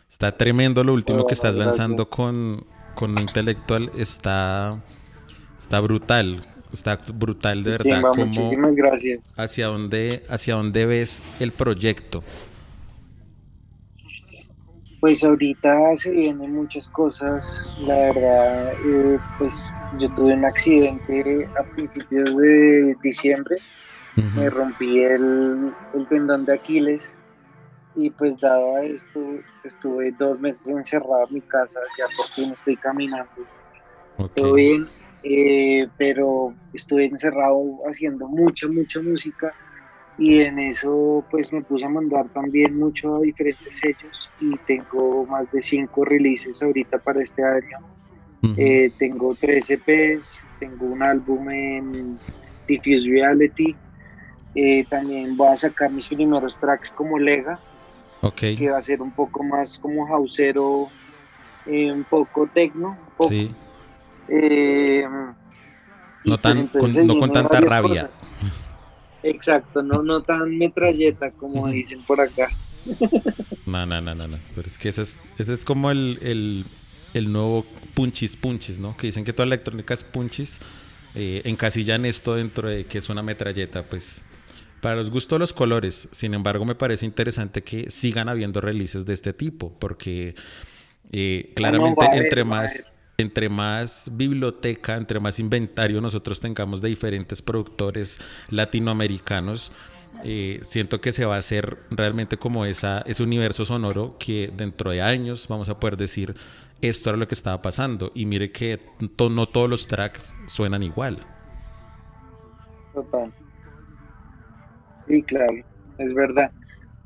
Está 0.09 0.37
tremendo 0.37 0.83
lo 0.83 0.95
último 0.95 1.27
que 1.27 1.35
estás 1.35 1.55
lanzando 1.55 2.09
con, 2.09 2.65
con 2.95 3.19
intelectual. 3.19 3.91
Está, 3.99 4.81
está 5.59 5.81
brutal. 5.81 6.41
Está 6.73 6.99
brutal, 7.13 7.63
de 7.63 7.71
verdad. 7.73 8.03
muchísimas 8.17 8.75
gracias. 8.75 9.21
Hacia 9.37 9.67
dónde, 9.67 10.23
hacia 10.31 10.55
dónde 10.55 10.87
ves 10.87 11.23
el 11.41 11.53
proyecto. 11.53 12.23
Pues 15.01 15.23
ahorita 15.25 15.97
se 15.99 16.11
vienen 16.11 16.55
muchas 16.55 16.87
cosas. 16.89 17.45
La 17.81 17.97
verdad, 17.97 18.73
eh, 18.73 19.19
pues 19.39 19.53
yo 19.99 20.09
tuve 20.15 20.33
un 20.33 20.45
accidente 20.45 21.49
a 21.59 21.65
principios 21.75 22.37
de 22.37 22.97
diciembre. 23.03 23.57
Me 24.17 24.51
rompí 24.51 25.03
el, 25.03 25.73
el 25.95 26.07
tendón 26.09 26.45
de 26.45 26.55
Aquiles 26.55 27.03
y 27.97 28.11
pues 28.11 28.39
dado 28.41 28.79
esto 28.79 29.21
estuve 29.65 30.13
dos 30.13 30.39
meses 30.41 30.67
encerrado 30.67 31.27
en 31.29 31.35
mi 31.35 31.41
casa, 31.43 31.81
ya 31.99 32.05
por 32.17 32.27
fin 32.29 32.53
estoy 32.53 32.77
caminando. 32.77 33.31
Todo 34.35 34.55
bien, 34.55 34.87
eh, 35.23 35.89
pero 35.97 36.55
estuve 36.73 37.07
encerrado 37.07 37.63
haciendo 37.89 38.29
mucha, 38.29 38.69
mucha 38.69 39.01
música 39.01 39.53
y 40.19 40.41
en 40.41 40.59
eso 40.59 41.25
pues 41.31 41.53
me 41.53 41.63
puse 41.63 41.85
a 41.85 41.89
mandar 41.89 42.29
también 42.29 42.79
mucho 42.79 43.17
a 43.17 43.21
diferentes 43.21 43.79
sellos 43.79 44.31
y 44.41 44.57
tengo 44.67 45.25
más 45.27 45.51
de 45.51 45.63
cinco 45.63 46.05
releases 46.05 46.63
ahorita 46.63 46.99
para 46.99 47.23
este 47.23 47.43
año. 47.43 47.79
Eh, 48.57 48.91
tengo 48.99 49.35
tres 49.35 49.69
EPs, 49.69 50.33
tengo 50.59 50.87
un 50.87 51.03
álbum 51.03 51.51
en 51.51 52.17
Diffuse 52.67 53.09
Reality, 53.09 53.77
eh, 54.55 54.85
también 54.89 55.37
voy 55.37 55.49
a 55.49 55.57
sacar 55.57 55.91
mis 55.91 56.09
primeros 56.09 56.59
tracks 56.59 56.91
como 56.91 57.19
Lega, 57.19 57.61
que 58.37 58.71
va 58.71 58.79
a 58.79 58.83
ser 58.83 59.01
un 59.01 59.13
poco 59.13 59.43
más 59.43 59.79
como 59.79 60.07
houseero, 60.07 60.89
eh, 61.67 61.93
un 61.93 62.05
poco 62.05 62.49
tecno. 62.53 62.99
Sí. 63.29 63.51
Eh, 64.29 65.05
no, 66.25 66.39
tan, 66.39 66.69
con, 66.69 67.07
no 67.07 67.19
con 67.19 67.31
tanta 67.31 67.61
rabia. 67.61 68.11
Exacto, 69.23 69.83
no, 69.83 70.03
no 70.03 70.23
tan 70.23 70.57
metralleta 70.57 71.31
como 71.33 71.69
dicen 71.69 72.03
por 72.05 72.21
acá. 72.21 72.51
No, 73.67 73.87
no, 73.87 74.01
no, 74.01 74.15
no, 74.15 74.27
no. 74.27 74.39
Pero 74.55 74.67
es 74.67 74.79
que 74.79 74.89
ese 74.89 75.03
es, 75.03 75.27
ese 75.39 75.53
es 75.53 75.65
como 75.65 75.91
el, 75.91 76.19
el, 76.23 76.65
el, 77.15 77.31
nuevo 77.31 77.65
punchis 77.95 78.37
punchis, 78.37 78.81
¿no? 78.81 78.97
Que 78.97 79.07
dicen 79.09 79.25
que 79.25 79.33
toda 79.33 79.47
la 79.47 79.55
electrónica 79.55 79.95
es 79.95 80.03
punchis. 80.03 80.61
Eh, 81.15 81.43
encasillan 81.45 82.05
esto 82.05 82.35
dentro 82.35 82.69
de 82.69 82.85
que 82.85 82.99
es 82.99 83.09
una 83.09 83.23
metralleta, 83.23 83.85
pues 83.85 84.25
para 84.81 84.97
los 84.97 85.11
gustos 85.11 85.39
los 85.39 85.53
colores. 85.53 86.09
Sin 86.13 86.35
embargo, 86.35 86.65
me 86.65 86.75
parece 86.75 87.07
interesante 87.07 87.63
que 87.63 87.91
sigan 87.91 88.29
habiendo 88.29 88.61
releases 88.61 89.07
de 89.07 89.15
este 89.15 89.33
tipo, 89.33 89.73
porque 89.79 90.35
eh, 91.13 91.53
claramente 91.55 92.07
entre 92.13 92.45
más 92.45 92.91
entre 93.19 93.51
más 93.51 94.11
biblioteca, 94.13 94.97
entre 94.97 95.21
más 95.21 95.39
inventario 95.39 96.01
nosotros 96.01 96.41
tengamos 96.41 96.81
de 96.81 96.89
diferentes 96.89 97.43
productores 97.43 98.19
latinoamericanos, 98.49 99.73
eh, 100.25 100.61
siento 100.63 101.03
que 101.03 101.13
se 101.13 101.27
va 101.27 101.37
a 101.37 101.39
hacer 101.39 101.79
realmente 101.91 102.39
como 102.39 102.65
esa, 102.65 103.03
ese 103.03 103.23
universo 103.23 103.67
sonoro 103.67 104.17
que 104.19 104.51
dentro 104.57 104.91
de 104.91 105.03
años 105.03 105.47
vamos 105.49 105.69
a 105.69 105.79
poder 105.79 105.99
decir 105.99 106.35
esto 106.83 107.11
era 107.11 107.19
lo 107.19 107.29
que 107.29 107.35
estaba 107.35 107.61
pasando. 107.61 108.11
Y 108.15 108.27
mire 108.27 108.53
que 108.53 108.81
no 109.19 109.47
todos 109.49 109.69
los 109.69 109.87
tracks 109.87 110.35
suenan 110.47 110.83
igual. 110.83 111.19
Total. 112.95 113.33
Sí, 115.11 115.23
claro, 115.25 115.57
es 115.99 116.15
verdad. 116.15 116.53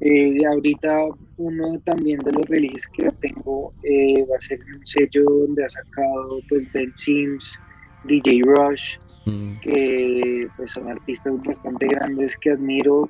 Eh, 0.00 0.44
ahorita 0.46 1.06
uno 1.38 1.80
también 1.86 2.18
de 2.20 2.32
los 2.32 2.46
releases 2.46 2.86
que 2.88 3.10
tengo 3.22 3.72
eh, 3.82 4.26
va 4.30 4.36
a 4.36 4.40
ser 4.42 4.60
un 4.60 4.86
sello 4.86 5.24
donde 5.24 5.64
ha 5.64 5.70
sacado 5.70 6.40
pues 6.50 6.70
Ben 6.74 6.92
Sims, 6.96 7.58
DJ 8.04 8.42
Rush, 8.44 8.82
mm. 9.24 9.60
que 9.60 10.48
pues 10.58 10.72
son 10.72 10.90
artistas 10.90 11.32
bastante 11.44 11.86
grandes 11.86 12.36
que 12.42 12.50
admiro. 12.50 13.08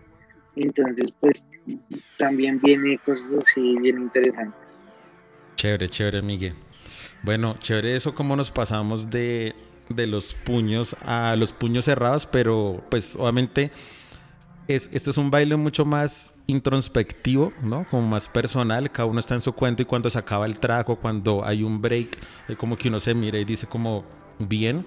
Entonces 0.54 1.12
pues 1.18 1.44
también 2.18 2.60
viene 2.62 2.96
cosas 3.04 3.32
así 3.42 3.76
bien 3.80 4.02
interesantes. 4.02 4.60
Chévere, 5.56 5.88
chévere, 5.88 6.22
Miguel. 6.22 6.54
Bueno, 7.24 7.56
chévere 7.58 7.96
eso 7.96 8.14
como 8.14 8.36
nos 8.36 8.52
pasamos 8.52 9.10
de, 9.10 9.54
de 9.88 10.06
los 10.06 10.34
puños 10.34 10.94
a 11.02 11.34
los 11.34 11.52
puños 11.52 11.86
cerrados, 11.86 12.26
pero 12.26 12.84
pues 12.90 13.16
obviamente 13.16 13.72
es, 14.68 14.88
este 14.92 15.10
es 15.10 15.18
un 15.18 15.30
baile 15.30 15.56
mucho 15.56 15.84
más 15.84 16.34
introspectivo, 16.46 17.52
¿no? 17.62 17.86
Como 17.88 18.06
más 18.06 18.28
personal, 18.28 18.90
cada 18.90 19.06
uno 19.06 19.20
está 19.20 19.34
en 19.34 19.40
su 19.40 19.52
cuento 19.52 19.82
y 19.82 19.84
cuando 19.84 20.08
se 20.10 20.18
acaba 20.18 20.46
el 20.46 20.58
trago, 20.58 20.96
cuando 20.96 21.44
hay 21.44 21.62
un 21.62 21.80
break, 21.80 22.18
como 22.56 22.76
que 22.76 22.88
uno 22.88 23.00
se 23.00 23.14
mira 23.14 23.38
y 23.38 23.44
dice 23.44 23.66
como 23.66 24.04
bien, 24.38 24.86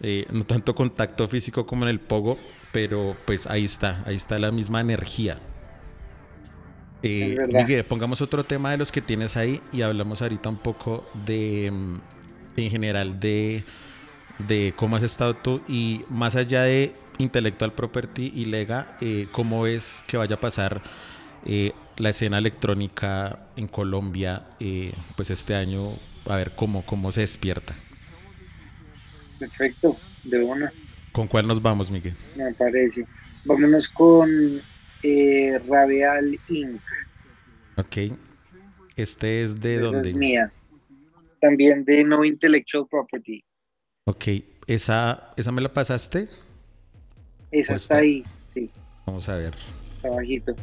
eh, 0.00 0.26
no 0.30 0.44
tanto 0.44 0.74
contacto 0.74 1.26
físico 1.28 1.66
como 1.66 1.84
en 1.84 1.90
el 1.90 2.00
pogo, 2.00 2.38
pero 2.72 3.16
pues 3.24 3.46
ahí 3.46 3.64
está, 3.64 4.02
ahí 4.06 4.16
está 4.16 4.38
la 4.38 4.50
misma 4.50 4.80
energía. 4.80 5.38
Eh, 7.02 7.36
Miguel, 7.48 7.84
pongamos 7.84 8.22
otro 8.22 8.44
tema 8.44 8.70
de 8.70 8.78
los 8.78 8.90
que 8.90 9.02
tienes 9.02 9.36
ahí 9.36 9.60
y 9.72 9.82
hablamos 9.82 10.22
ahorita 10.22 10.48
un 10.48 10.56
poco 10.56 11.06
de, 11.26 11.70
mm, 11.70 12.00
en 12.56 12.70
general, 12.70 13.20
de, 13.20 13.64
de 14.38 14.72
cómo 14.76 14.96
has 14.96 15.02
estado 15.02 15.34
tú 15.34 15.60
y 15.68 16.04
más 16.08 16.34
allá 16.34 16.62
de 16.62 16.94
Intellectual 17.18 17.72
Property 17.72 18.32
y 18.34 18.46
Lega, 18.46 18.96
eh, 19.00 19.28
¿cómo 19.30 19.66
es 19.66 20.04
que 20.06 20.16
vaya 20.16 20.36
a 20.36 20.40
pasar 20.40 20.82
eh, 21.46 21.72
la 21.96 22.10
escena 22.10 22.38
electrónica 22.38 23.46
en 23.56 23.68
Colombia 23.68 24.46
eh, 24.60 24.92
pues 25.16 25.30
este 25.30 25.54
año? 25.54 25.92
A 26.26 26.36
ver 26.36 26.52
cómo, 26.56 26.84
cómo 26.86 27.12
se 27.12 27.20
despierta. 27.20 27.74
Perfecto, 29.38 29.96
de 30.24 30.42
una. 30.42 30.72
¿Con 31.12 31.28
cuál 31.28 31.46
nos 31.46 31.60
vamos, 31.60 31.90
Miguel? 31.90 32.14
Me 32.34 32.52
parece. 32.54 33.06
Vámonos 33.44 33.88
con 33.88 34.60
eh, 35.02 35.60
Radial 35.68 36.38
Inc. 36.48 36.80
Ok. 37.76 38.16
Este 38.96 39.42
es 39.42 39.60
de 39.60 39.78
dónde? 39.78 40.10
Es 40.10 40.16
mía. 40.16 40.52
También 41.40 41.84
de 41.84 42.04
No 42.04 42.24
Intellectual 42.24 42.86
Property. 42.90 43.44
Ok. 44.06 44.24
¿Esa, 44.66 45.34
¿Esa 45.36 45.52
me 45.52 45.60
la 45.60 45.72
pasaste? 45.72 46.28
Esa 47.54 47.76
está 47.76 47.98
ahí, 47.98 48.24
sí. 48.52 48.68
Vamos 49.06 49.28
a 49.28 49.36
ver. 49.36 49.54
Trabajito. 50.02 50.56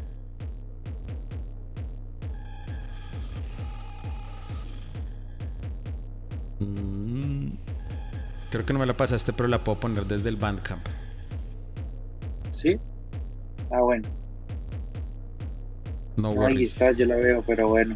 Mm, 6.59 7.51
creo 8.49 8.65
que 8.65 8.73
no 8.73 8.79
me 8.79 8.85
la 8.85 8.97
pasaste, 8.97 9.31
pero 9.31 9.47
la 9.47 9.63
puedo 9.63 9.79
poner 9.79 10.05
desde 10.05 10.27
el 10.27 10.35
Bandcamp. 10.35 10.85
¿Sí? 12.51 12.77
Ah, 13.71 13.79
bueno. 13.79 14.09
No 16.17 16.31
worries. 16.31 16.57
Ahí 16.57 16.63
está, 16.87 16.91
yo 16.91 17.05
la 17.05 17.15
veo, 17.15 17.41
pero 17.47 17.69
bueno. 17.69 17.95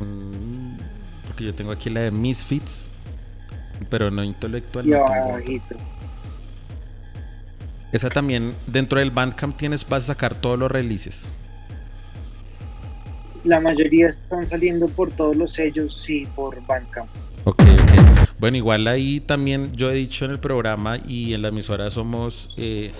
Mm, 0.00 0.76
porque 1.26 1.44
yo 1.44 1.54
tengo 1.54 1.72
aquí 1.72 1.88
la 1.88 2.00
de 2.00 2.10
Misfits, 2.10 2.90
pero 3.88 4.10
no 4.10 4.22
intelectual. 4.22 4.84
Ya, 4.84 5.00
bajito. 5.00 5.76
Esa 7.94 8.10
también, 8.10 8.56
dentro 8.66 8.98
del 8.98 9.12
Bandcamp 9.12 9.56
tienes, 9.56 9.88
vas 9.88 10.02
a 10.02 10.06
sacar 10.06 10.34
todos 10.34 10.58
los 10.58 10.68
releases. 10.68 11.28
La 13.44 13.60
mayoría 13.60 14.08
están 14.08 14.48
saliendo 14.48 14.88
por 14.88 15.12
todos 15.12 15.36
los 15.36 15.52
sellos, 15.52 16.02
sí, 16.04 16.26
por 16.34 16.60
Bandcamp. 16.66 17.08
Ok, 17.44 17.62
ok. 17.62 18.30
Bueno, 18.40 18.56
igual 18.56 18.88
ahí 18.88 19.20
también 19.20 19.76
yo 19.76 19.92
he 19.92 19.94
dicho 19.94 20.24
en 20.24 20.32
el 20.32 20.40
programa 20.40 20.98
y 21.06 21.34
en 21.34 21.42
la 21.42 21.48
emisora 21.48 21.88
somos 21.88 22.50
eh, 22.56 22.90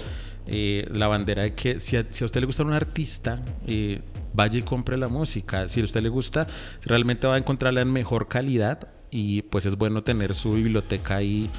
eh, 0.46 0.86
la 0.92 1.08
bandera 1.08 1.42
de 1.42 1.54
que 1.54 1.80
si 1.80 1.96
a, 1.96 2.06
usted 2.08 2.40
le 2.40 2.46
gusta 2.46 2.62
un 2.62 2.72
artista, 2.72 3.42
eh, 3.66 4.00
vaya 4.32 4.60
y 4.60 4.62
compre 4.62 4.96
la 4.96 5.08
música. 5.08 5.66
Si 5.66 5.80
a 5.80 5.84
usted 5.84 6.02
le 6.02 6.08
gusta, 6.08 6.46
realmente 6.84 7.26
va 7.26 7.34
a 7.34 7.38
encontrarla 7.38 7.80
en 7.80 7.92
mejor 7.92 8.28
calidad 8.28 8.86
y 9.10 9.42
pues 9.42 9.66
es 9.66 9.74
bueno 9.76 10.04
tener 10.04 10.34
su 10.34 10.52
biblioteca 10.52 11.16
ahí 11.16 11.50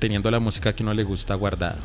teniendo 0.00 0.30
la 0.32 0.40
música 0.40 0.72
que 0.72 0.82
no 0.82 0.92
le 0.92 1.04
gusta 1.04 1.36
guardada. 1.36 1.78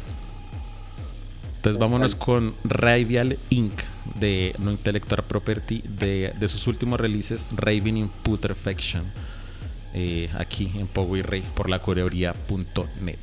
Entonces 1.57 1.80
vámonos 1.80 2.16
con 2.16 2.53
Rival 2.63 3.38
Inc. 3.49 3.74
de 4.20 4.55
No 4.59 4.72
Intellectual 4.72 5.24
Property 5.24 5.82
de, 5.84 6.47
sus 6.47 6.68
últimos 6.68 6.99
releases, 6.99 7.49
Raven 7.55 7.97
in 7.97 8.09
Putrefaction. 8.24 9.03
Eh, 9.93 10.30
aquí 10.38 10.72
en 10.76 10.88
y 11.16 11.22
Rave 11.22 11.43
por 11.55 11.70
la 11.70 11.80
coreoría.net. 11.80 13.18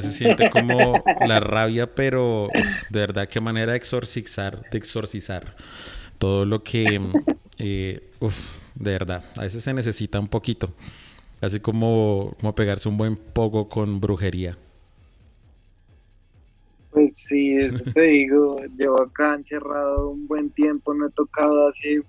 se 0.00 0.12
siente 0.12 0.50
como 0.50 1.02
la 1.26 1.40
rabia, 1.40 1.94
pero 1.94 2.48
de 2.90 3.00
verdad 3.00 3.28
qué 3.28 3.40
manera 3.40 3.72
de 3.72 3.78
exorcizar, 3.78 4.68
de 4.70 4.78
exorcizar 4.78 5.56
todo 6.18 6.44
lo 6.44 6.62
que, 6.62 7.00
eh, 7.58 8.00
de 8.74 8.90
verdad, 8.90 9.24
a 9.36 9.42
veces 9.42 9.64
se 9.64 9.72
necesita 9.72 10.18
un 10.20 10.28
poquito, 10.28 10.72
así 11.40 11.60
como, 11.60 12.34
como 12.40 12.54
pegarse 12.54 12.88
un 12.88 12.96
buen 12.96 13.16
poco 13.16 13.68
con 13.68 14.00
brujería. 14.00 14.56
Pues 16.90 17.14
sí, 17.28 17.56
eso 17.56 17.84
te 17.94 18.02
digo, 18.02 18.60
llevo 18.76 19.02
acá 19.02 19.34
encerrado 19.34 20.10
un 20.10 20.26
buen 20.26 20.50
tiempo, 20.50 20.94
no 20.94 21.06
he 21.06 21.10
tocado 21.10 21.68
hace 21.68 22.02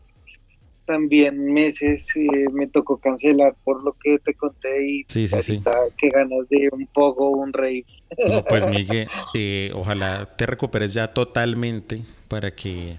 también 0.89 1.53
meses, 1.53 2.03
eh, 2.15 2.47
me 2.51 2.65
tocó 2.65 2.97
cancelar 2.97 3.55
por 3.63 3.83
lo 3.83 3.93
que 3.93 4.17
te 4.17 4.33
conté 4.33 4.87
y 4.87 5.03
sí, 5.07 5.27
sí, 5.27 5.39
sí. 5.43 5.63
que 5.99 6.09
ganas 6.09 6.49
de 6.49 6.67
un 6.71 6.87
poco 6.87 7.29
un 7.29 7.53
rey. 7.53 7.85
pues 8.49 8.65
Miguel, 8.71 9.07
eh, 9.35 9.71
ojalá 9.75 10.27
te 10.35 10.47
recuperes 10.47 10.91
ya 10.95 11.13
totalmente 11.13 12.01
para 12.27 12.49
que 12.55 12.97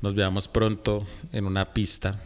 nos 0.00 0.14
veamos 0.14 0.46
pronto 0.46 1.04
en 1.32 1.46
una 1.46 1.74
pista. 1.74 2.20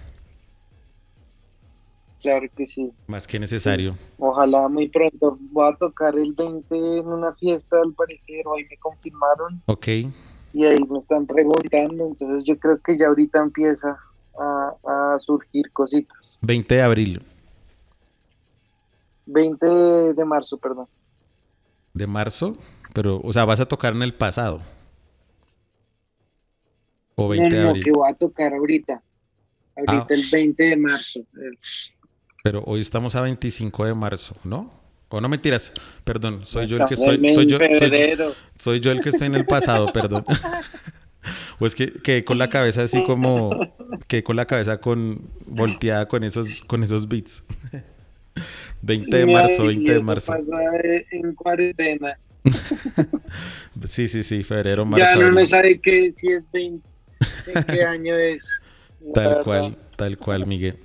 Claro 2.21 2.47
que 2.55 2.67
sí. 2.67 2.93
Más 3.07 3.27
que 3.27 3.39
necesario. 3.39 3.95
Ojalá 4.19 4.69
muy 4.69 4.91
pronto. 4.91 5.39
Voy 5.53 5.73
a 5.73 5.77
tocar 5.77 6.19
el 6.19 6.35
20 6.35 6.77
en 6.99 7.07
una 7.07 7.33
fiesta, 7.33 7.79
al 7.83 7.95
parecer, 7.95 8.47
hoy 8.47 8.67
me 8.69 8.77
confirmaron. 8.77 9.63
Ok. 9.65 9.89
Y 10.53 10.65
ahí 10.67 10.79
me 10.91 10.99
están 10.99 11.27
preguntando, 11.27 12.09
entonces 12.09 12.45
yo 12.45 12.59
creo 12.59 12.79
que 12.83 12.99
ya 12.99 13.07
ahorita 13.07 13.39
empieza 13.39 13.99
a, 14.39 15.19
surgir 15.21 15.71
cositas. 15.73 16.39
20 16.41 16.75
de 16.75 16.83
abril. 16.83 17.23
20 19.27 19.67
de 20.15 20.25
marzo, 20.25 20.57
perdón. 20.57 20.87
¿De 21.93 22.07
marzo? 22.07 22.57
Pero, 22.95 23.21
o 23.23 23.33
sea, 23.33 23.45
vas 23.45 23.61
a 23.61 23.67
tocar 23.67 23.95
en 23.95 24.03
el 24.03 24.15
pasado. 24.15 24.61
¿O 27.15 27.29
20 27.29 27.57
de 27.57 27.69
abril? 27.69 27.85
que 27.85 27.91
voy 27.91 28.11
a 28.11 28.15
tocar 28.15 28.55
ahorita. 28.55 29.03
Ahorita 29.77 30.07
ah. 30.11 30.15
el 30.15 30.31
20 30.31 30.63
de 30.63 30.77
marzo. 30.77 31.21
Pero 32.43 32.63
hoy 32.65 32.81
estamos 32.81 33.15
a 33.17 33.23
25 33.23 33.85
de 33.85 33.95
marzo, 33.95 34.37
¿no? 34.45 34.79
O 35.11 35.21
no 35.21 35.29
mentiras, 35.29 35.73
perdón, 36.05 36.45
soy 36.45 36.67
yo 36.67 36.77
el 36.77 36.85
que 36.85 36.95
estoy, 36.95 37.17
soy 37.35 37.47
yo, 37.47 37.59
soy 38.55 38.81
yo, 38.81 38.93
el 38.93 39.01
que 39.01 39.09
estoy 39.09 39.27
en 39.29 39.37
el 39.37 39.47
pasado, 39.47 39.91
perdón. 39.93 40.25
Pues 41.59 41.75
que 41.75 41.93
quedé 41.93 42.25
con 42.25 42.39
la 42.39 42.49
cabeza 42.49 42.83
así 42.83 43.03
como 43.05 43.51
quedé 44.07 44.23
con 44.23 44.37
la 44.37 44.47
cabeza 44.47 44.81
con 44.81 45.23
volteada 45.47 46.07
con 46.07 46.25
esos 46.25 46.63
con 46.63 46.83
esos 46.85 47.09
beats. 47.09 47.45
20 48.83 49.17
de 49.17 49.27
marzo, 49.27 49.65
20 49.67 49.93
de 49.93 50.01
marzo. 50.01 50.35
En 51.11 51.35
cuarentena. 51.35 52.17
sí, 53.85 54.09
sí, 54.09 54.23
sí, 54.23 54.43
febrero, 54.45 54.85
marzo. 54.85 55.05
Ya 55.05 55.17
no, 55.17 55.33
no 55.33 55.45
sabe 55.47 55.79
qué, 55.81 56.13
si 56.15 56.29
es 56.29 56.45
20, 56.53 56.87
qué 57.67 57.85
año 57.85 58.17
es. 58.17 58.43
Tal 59.13 59.43
cual, 59.43 59.77
tal 59.97 60.19
cual, 60.19 60.47
Miguel. 60.47 60.79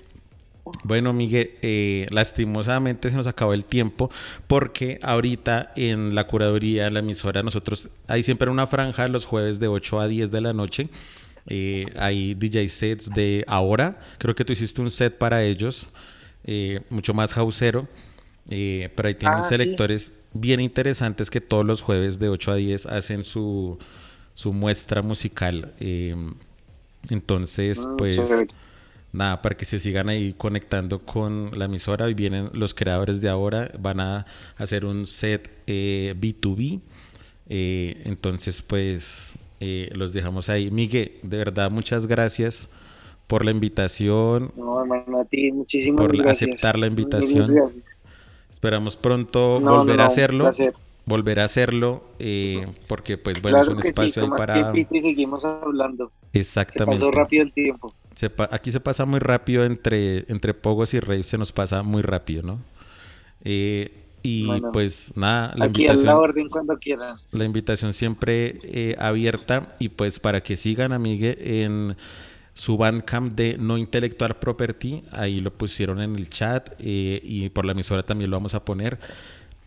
Bueno, 0.83 1.13
Miguel, 1.13 1.51
eh, 1.61 2.07
lastimosamente 2.09 3.09
se 3.09 3.15
nos 3.15 3.27
acabó 3.27 3.53
el 3.53 3.63
tiempo 3.63 4.09
porque 4.47 4.99
ahorita 5.01 5.71
en 5.75 6.13
la 6.15 6.27
curaduría, 6.27 6.89
la 6.89 6.99
emisora, 6.99 7.41
nosotros 7.43 7.89
hay 8.07 8.23
siempre 8.23 8.49
una 8.49 8.67
franja 8.67 9.07
los 9.07 9.25
jueves 9.25 9.59
de 9.59 9.67
8 9.67 9.99
a 9.99 10.07
10 10.07 10.31
de 10.31 10.41
la 10.41 10.53
noche. 10.53 10.89
Eh, 11.47 11.85
hay 11.95 12.33
DJ 12.33 12.67
sets 12.69 13.09
de 13.09 13.45
ahora. 13.47 13.99
Creo 14.17 14.35
que 14.35 14.43
tú 14.43 14.53
hiciste 14.53 14.81
un 14.81 14.91
set 14.91 15.17
para 15.17 15.43
ellos, 15.43 15.89
eh, 16.43 16.81
mucho 16.89 17.13
más 17.13 17.37
hausero. 17.37 17.87
pero 18.49 19.07
ahí 19.07 19.15
tienen 19.15 19.39
ah, 19.39 19.43
selectores 19.43 20.11
bien 20.33 20.59
interesantes 20.59 21.29
que 21.29 21.39
todos 21.39 21.65
los 21.65 21.81
jueves 21.81 22.19
de 22.19 22.27
8 22.27 22.51
a 22.51 22.55
10 22.55 22.85
hacen 22.87 23.23
su, 23.23 23.77
su 24.33 24.51
muestra 24.51 25.01
musical. 25.01 25.73
entonces, 27.09 27.81
ah, 27.85 27.95
pues 27.97 28.29
nada, 29.13 29.41
para 29.41 29.55
que 29.55 29.63
se 29.63 29.79
sigan 29.79 30.09
ahí 30.09 30.33
conectando 30.33 30.99
con 30.99 31.51
la 31.57 31.65
emisora. 31.65 32.09
Y 32.09 32.13
vienen 32.13 32.49
los 32.53 32.73
creadores 32.73 33.21
de 33.21 33.29
ahora, 33.29 33.71
van 33.79 34.01
a 34.01 34.25
hacer 34.57 34.83
un 34.83 35.07
set 35.07 35.49
B2B. 35.65 36.75
Eh, 36.75 36.81
eh, 37.49 38.01
entonces, 38.05 38.61
pues 38.61 39.35
eh, 39.59 39.89
los 39.93 40.11
dejamos 40.13 40.49
ahí. 40.49 40.69
Miguel, 40.71 41.13
de 41.21 41.37
verdad, 41.37 41.71
muchas 41.71 42.07
gracias 42.07 42.67
por 43.27 43.45
la 43.45 43.51
invitación. 43.51 44.51
No, 44.57 44.81
hermano, 44.81 45.21
a 45.21 45.25
ti, 45.25 45.51
muchísimas 45.51 45.97
por 45.97 46.27
aceptar 46.27 46.77
la 46.77 46.87
invitación. 46.87 47.71
Esperamos 48.49 48.95
pronto 48.95 49.59
volver 49.61 50.01
a 50.01 50.07
hacerlo. 50.07 50.51
Volver 51.05 51.41
a 51.41 51.43
hacerlo, 51.45 52.03
porque 52.87 53.17
pues 53.17 53.41
bueno, 53.41 53.59
es 53.59 53.67
un 53.67 53.79
espacio 53.79 54.23
ahí 54.23 54.29
para... 54.29 54.71
Seguimos 54.71 55.43
hablando. 55.43 56.11
Exactamente. 56.31 56.99
Se 56.99 57.05
pasó 57.05 57.11
rápido 57.11 57.43
el 57.43 57.51
tiempo 57.51 57.93
aquí 58.49 58.71
se 58.71 58.79
pasa 58.79 59.05
muy 59.05 59.19
rápido 59.19 59.65
entre, 59.65 60.25
entre 60.31 60.53
Pogos 60.53 60.93
y 60.93 60.99
Rey, 60.99 61.23
se 61.23 61.37
nos 61.37 61.51
pasa 61.51 61.83
muy 61.83 62.01
rápido, 62.01 62.43
¿no? 62.43 62.59
Eh, 63.43 63.91
y 64.21 64.47
pues 64.71 65.11
nada, 65.17 65.53
la 65.57 65.65
invitación. 65.65 66.05
la 66.05 66.17
orden 66.17 66.47
cuando 66.47 66.77
quieran. 66.77 67.17
La 67.31 67.43
invitación 67.43 67.91
siempre 67.91 68.59
eh, 68.63 68.95
abierta 68.97 69.75
y 69.79 69.89
pues 69.89 70.19
para 70.19 70.41
que 70.41 70.55
sigan 70.55 70.93
a 70.93 70.99
Miguel 70.99 71.37
en 71.41 71.97
su 72.53 72.77
bandcamp 72.77 73.33
de 73.33 73.57
No 73.57 73.77
Intelectual 73.77 74.37
Property, 74.37 75.03
ahí 75.11 75.41
lo 75.41 75.51
pusieron 75.51 75.99
en 75.99 76.15
el 76.15 76.29
chat 76.29 76.69
eh, 76.79 77.19
y 77.21 77.49
por 77.49 77.65
la 77.65 77.73
emisora 77.73 78.03
también 78.03 78.29
lo 78.29 78.37
vamos 78.37 78.53
a 78.53 78.63
poner 78.63 78.97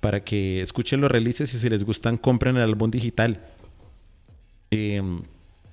para 0.06 0.20
que 0.20 0.62
escuchen 0.62 1.00
los 1.00 1.10
releases 1.10 1.52
y 1.52 1.58
si 1.58 1.68
les 1.68 1.82
gustan 1.82 2.16
compren 2.16 2.56
el 2.56 2.62
álbum 2.62 2.92
digital. 2.92 3.40
Eh, 4.70 5.02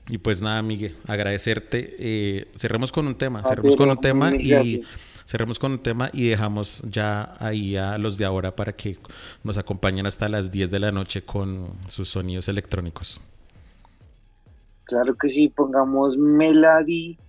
y 0.10 0.18
pues 0.18 0.42
nada, 0.42 0.64
Miguel, 0.64 0.96
agradecerte. 1.08 1.96
Eh, 2.00 2.48
cerremos 2.56 2.92
con 2.92 3.06
un 3.06 3.14
tema, 3.14 3.44
cerremos 3.44 3.76
con 3.76 3.92
un 3.92 4.02
tema 4.02 4.36
y 4.36 4.82
cerremos 5.24 5.60
con 5.60 5.74
un 5.74 5.84
tema 5.84 6.10
y 6.12 6.30
dejamos 6.30 6.82
ya 6.90 7.36
ahí 7.38 7.76
a 7.76 8.00
los 8.00 8.18
de 8.18 8.26
ahora 8.26 8.56
para 8.56 8.74
que 8.74 8.98
nos 9.44 9.60
acompañen 9.60 10.08
hasta 10.08 10.28
las 10.28 10.50
10 10.50 10.72
de 10.72 10.80
la 10.80 10.92
noche 10.92 11.22
con 11.22 11.68
sus 11.86 12.10
sonidos 12.10 12.50
electrónicos. 12.50 13.22
Claro 14.86 15.14
que 15.14 15.30
sí, 15.30 15.50
pongamos 15.50 16.18
Melody 16.18 17.20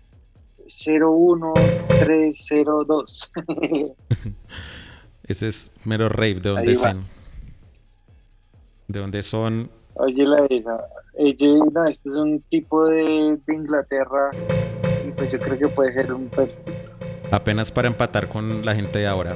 01302. 0.86 3.30
Ese 5.26 5.48
es 5.48 5.72
mero 5.84 6.08
rave, 6.08 6.34
¿de 6.34 6.50
dónde 6.50 6.74
son? 6.74 7.04
¿De 8.88 9.00
dónde 9.00 9.22
son? 9.22 9.70
Oye, 9.94 10.24
la 10.24 10.44
esa. 10.46 10.84
No, 11.72 11.86
este 11.86 12.08
es 12.08 12.14
un 12.16 12.40
tipo 12.50 12.86
de, 12.86 13.38
Inglaterra 13.48 14.30
y 15.06 15.10
pues 15.12 15.30
yo 15.30 15.38
creo 15.38 15.58
que 15.58 15.68
puede 15.68 15.92
ser 15.92 16.12
un 16.12 16.30
Apenas 17.30 17.70
para 17.70 17.88
empatar 17.88 18.28
con 18.28 18.64
la 18.64 18.74
gente 18.74 18.98
de 18.98 19.06
ahora. 19.06 19.34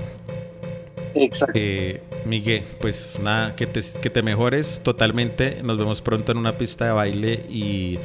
Exacto. 1.14 1.52
Eh, 1.54 2.02
Miguel, 2.26 2.62
pues 2.80 3.18
nada, 3.22 3.56
que 3.56 3.66
te, 3.66 3.80
que 4.00 4.10
te 4.10 4.22
mejores 4.22 4.80
totalmente. 4.82 5.62
Nos 5.62 5.78
vemos 5.78 6.02
pronto 6.02 6.32
en 6.32 6.38
una 6.38 6.52
pista 6.52 6.84
de 6.86 6.92
baile 6.92 7.44
y 7.48 7.98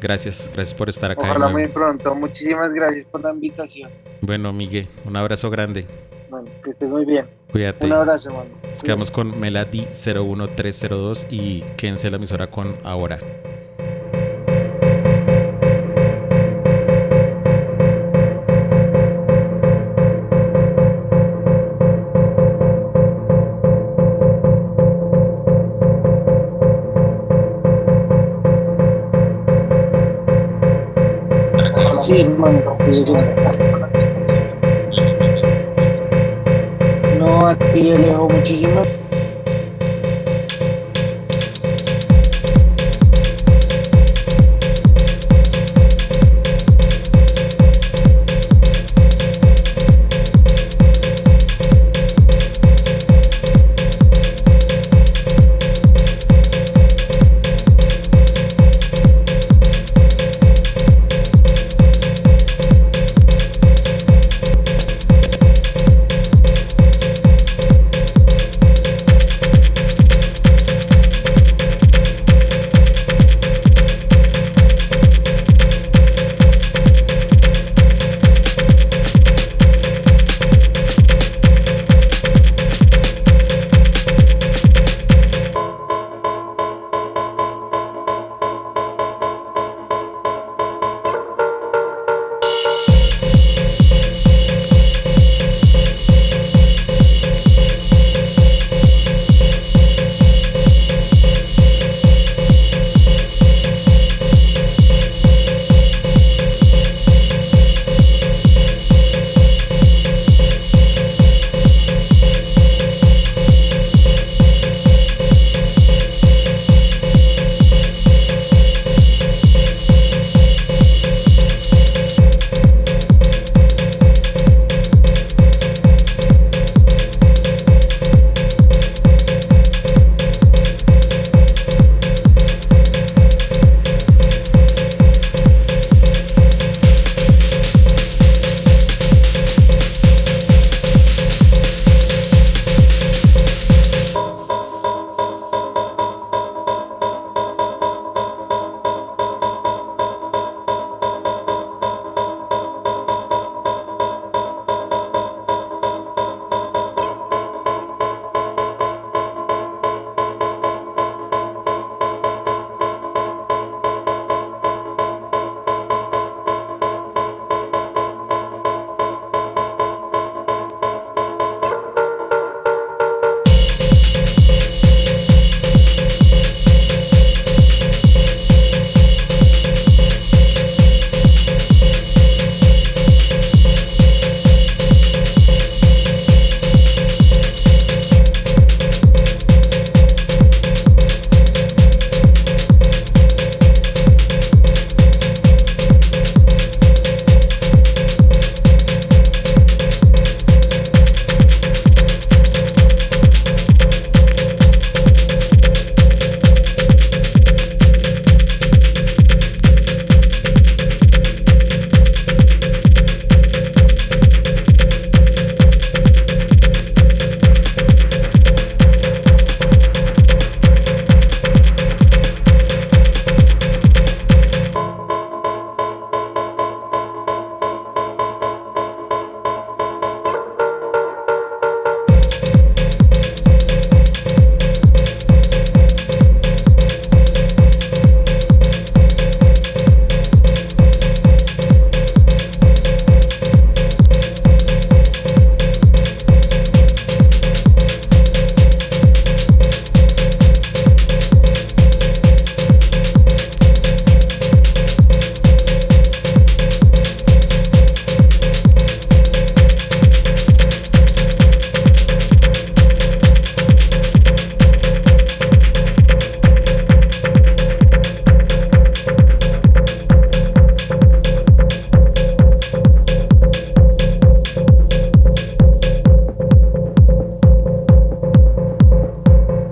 gracias, 0.00 0.50
gracias 0.52 0.74
por 0.74 0.88
estar 0.88 1.10
acá. 1.10 1.22
Ojalá 1.22 1.48
muy 1.48 1.68
pronto. 1.68 2.14
Muchísimas 2.14 2.74
gracias 2.74 3.06
por 3.06 3.22
la 3.22 3.32
invitación. 3.32 3.90
Bueno, 4.20 4.52
Miguel, 4.52 4.88
un 5.06 5.16
abrazo 5.16 5.48
grande. 5.50 5.86
Bueno, 6.30 6.48
que 6.62 6.70
estés 6.70 6.88
muy 6.88 7.04
bien. 7.04 7.26
Cuídate. 7.50 7.86
Un 7.86 7.92
abrazo, 7.92 8.30
mano. 8.30 8.50
Nos 8.62 8.82
quedamos 8.82 9.10
con 9.10 9.38
Melody 9.40 9.88
01302 9.90 11.26
y 11.28 11.62
quédense 11.76 12.08
la 12.08 12.16
emisora 12.16 12.48
con 12.50 12.76
ahora. 12.84 13.18
Sí, 32.02 32.20
hermano. 32.22 33.99
A 37.50 37.56
ti, 37.72 37.90
Alejo, 37.90 38.28
muchísimas 38.28 38.86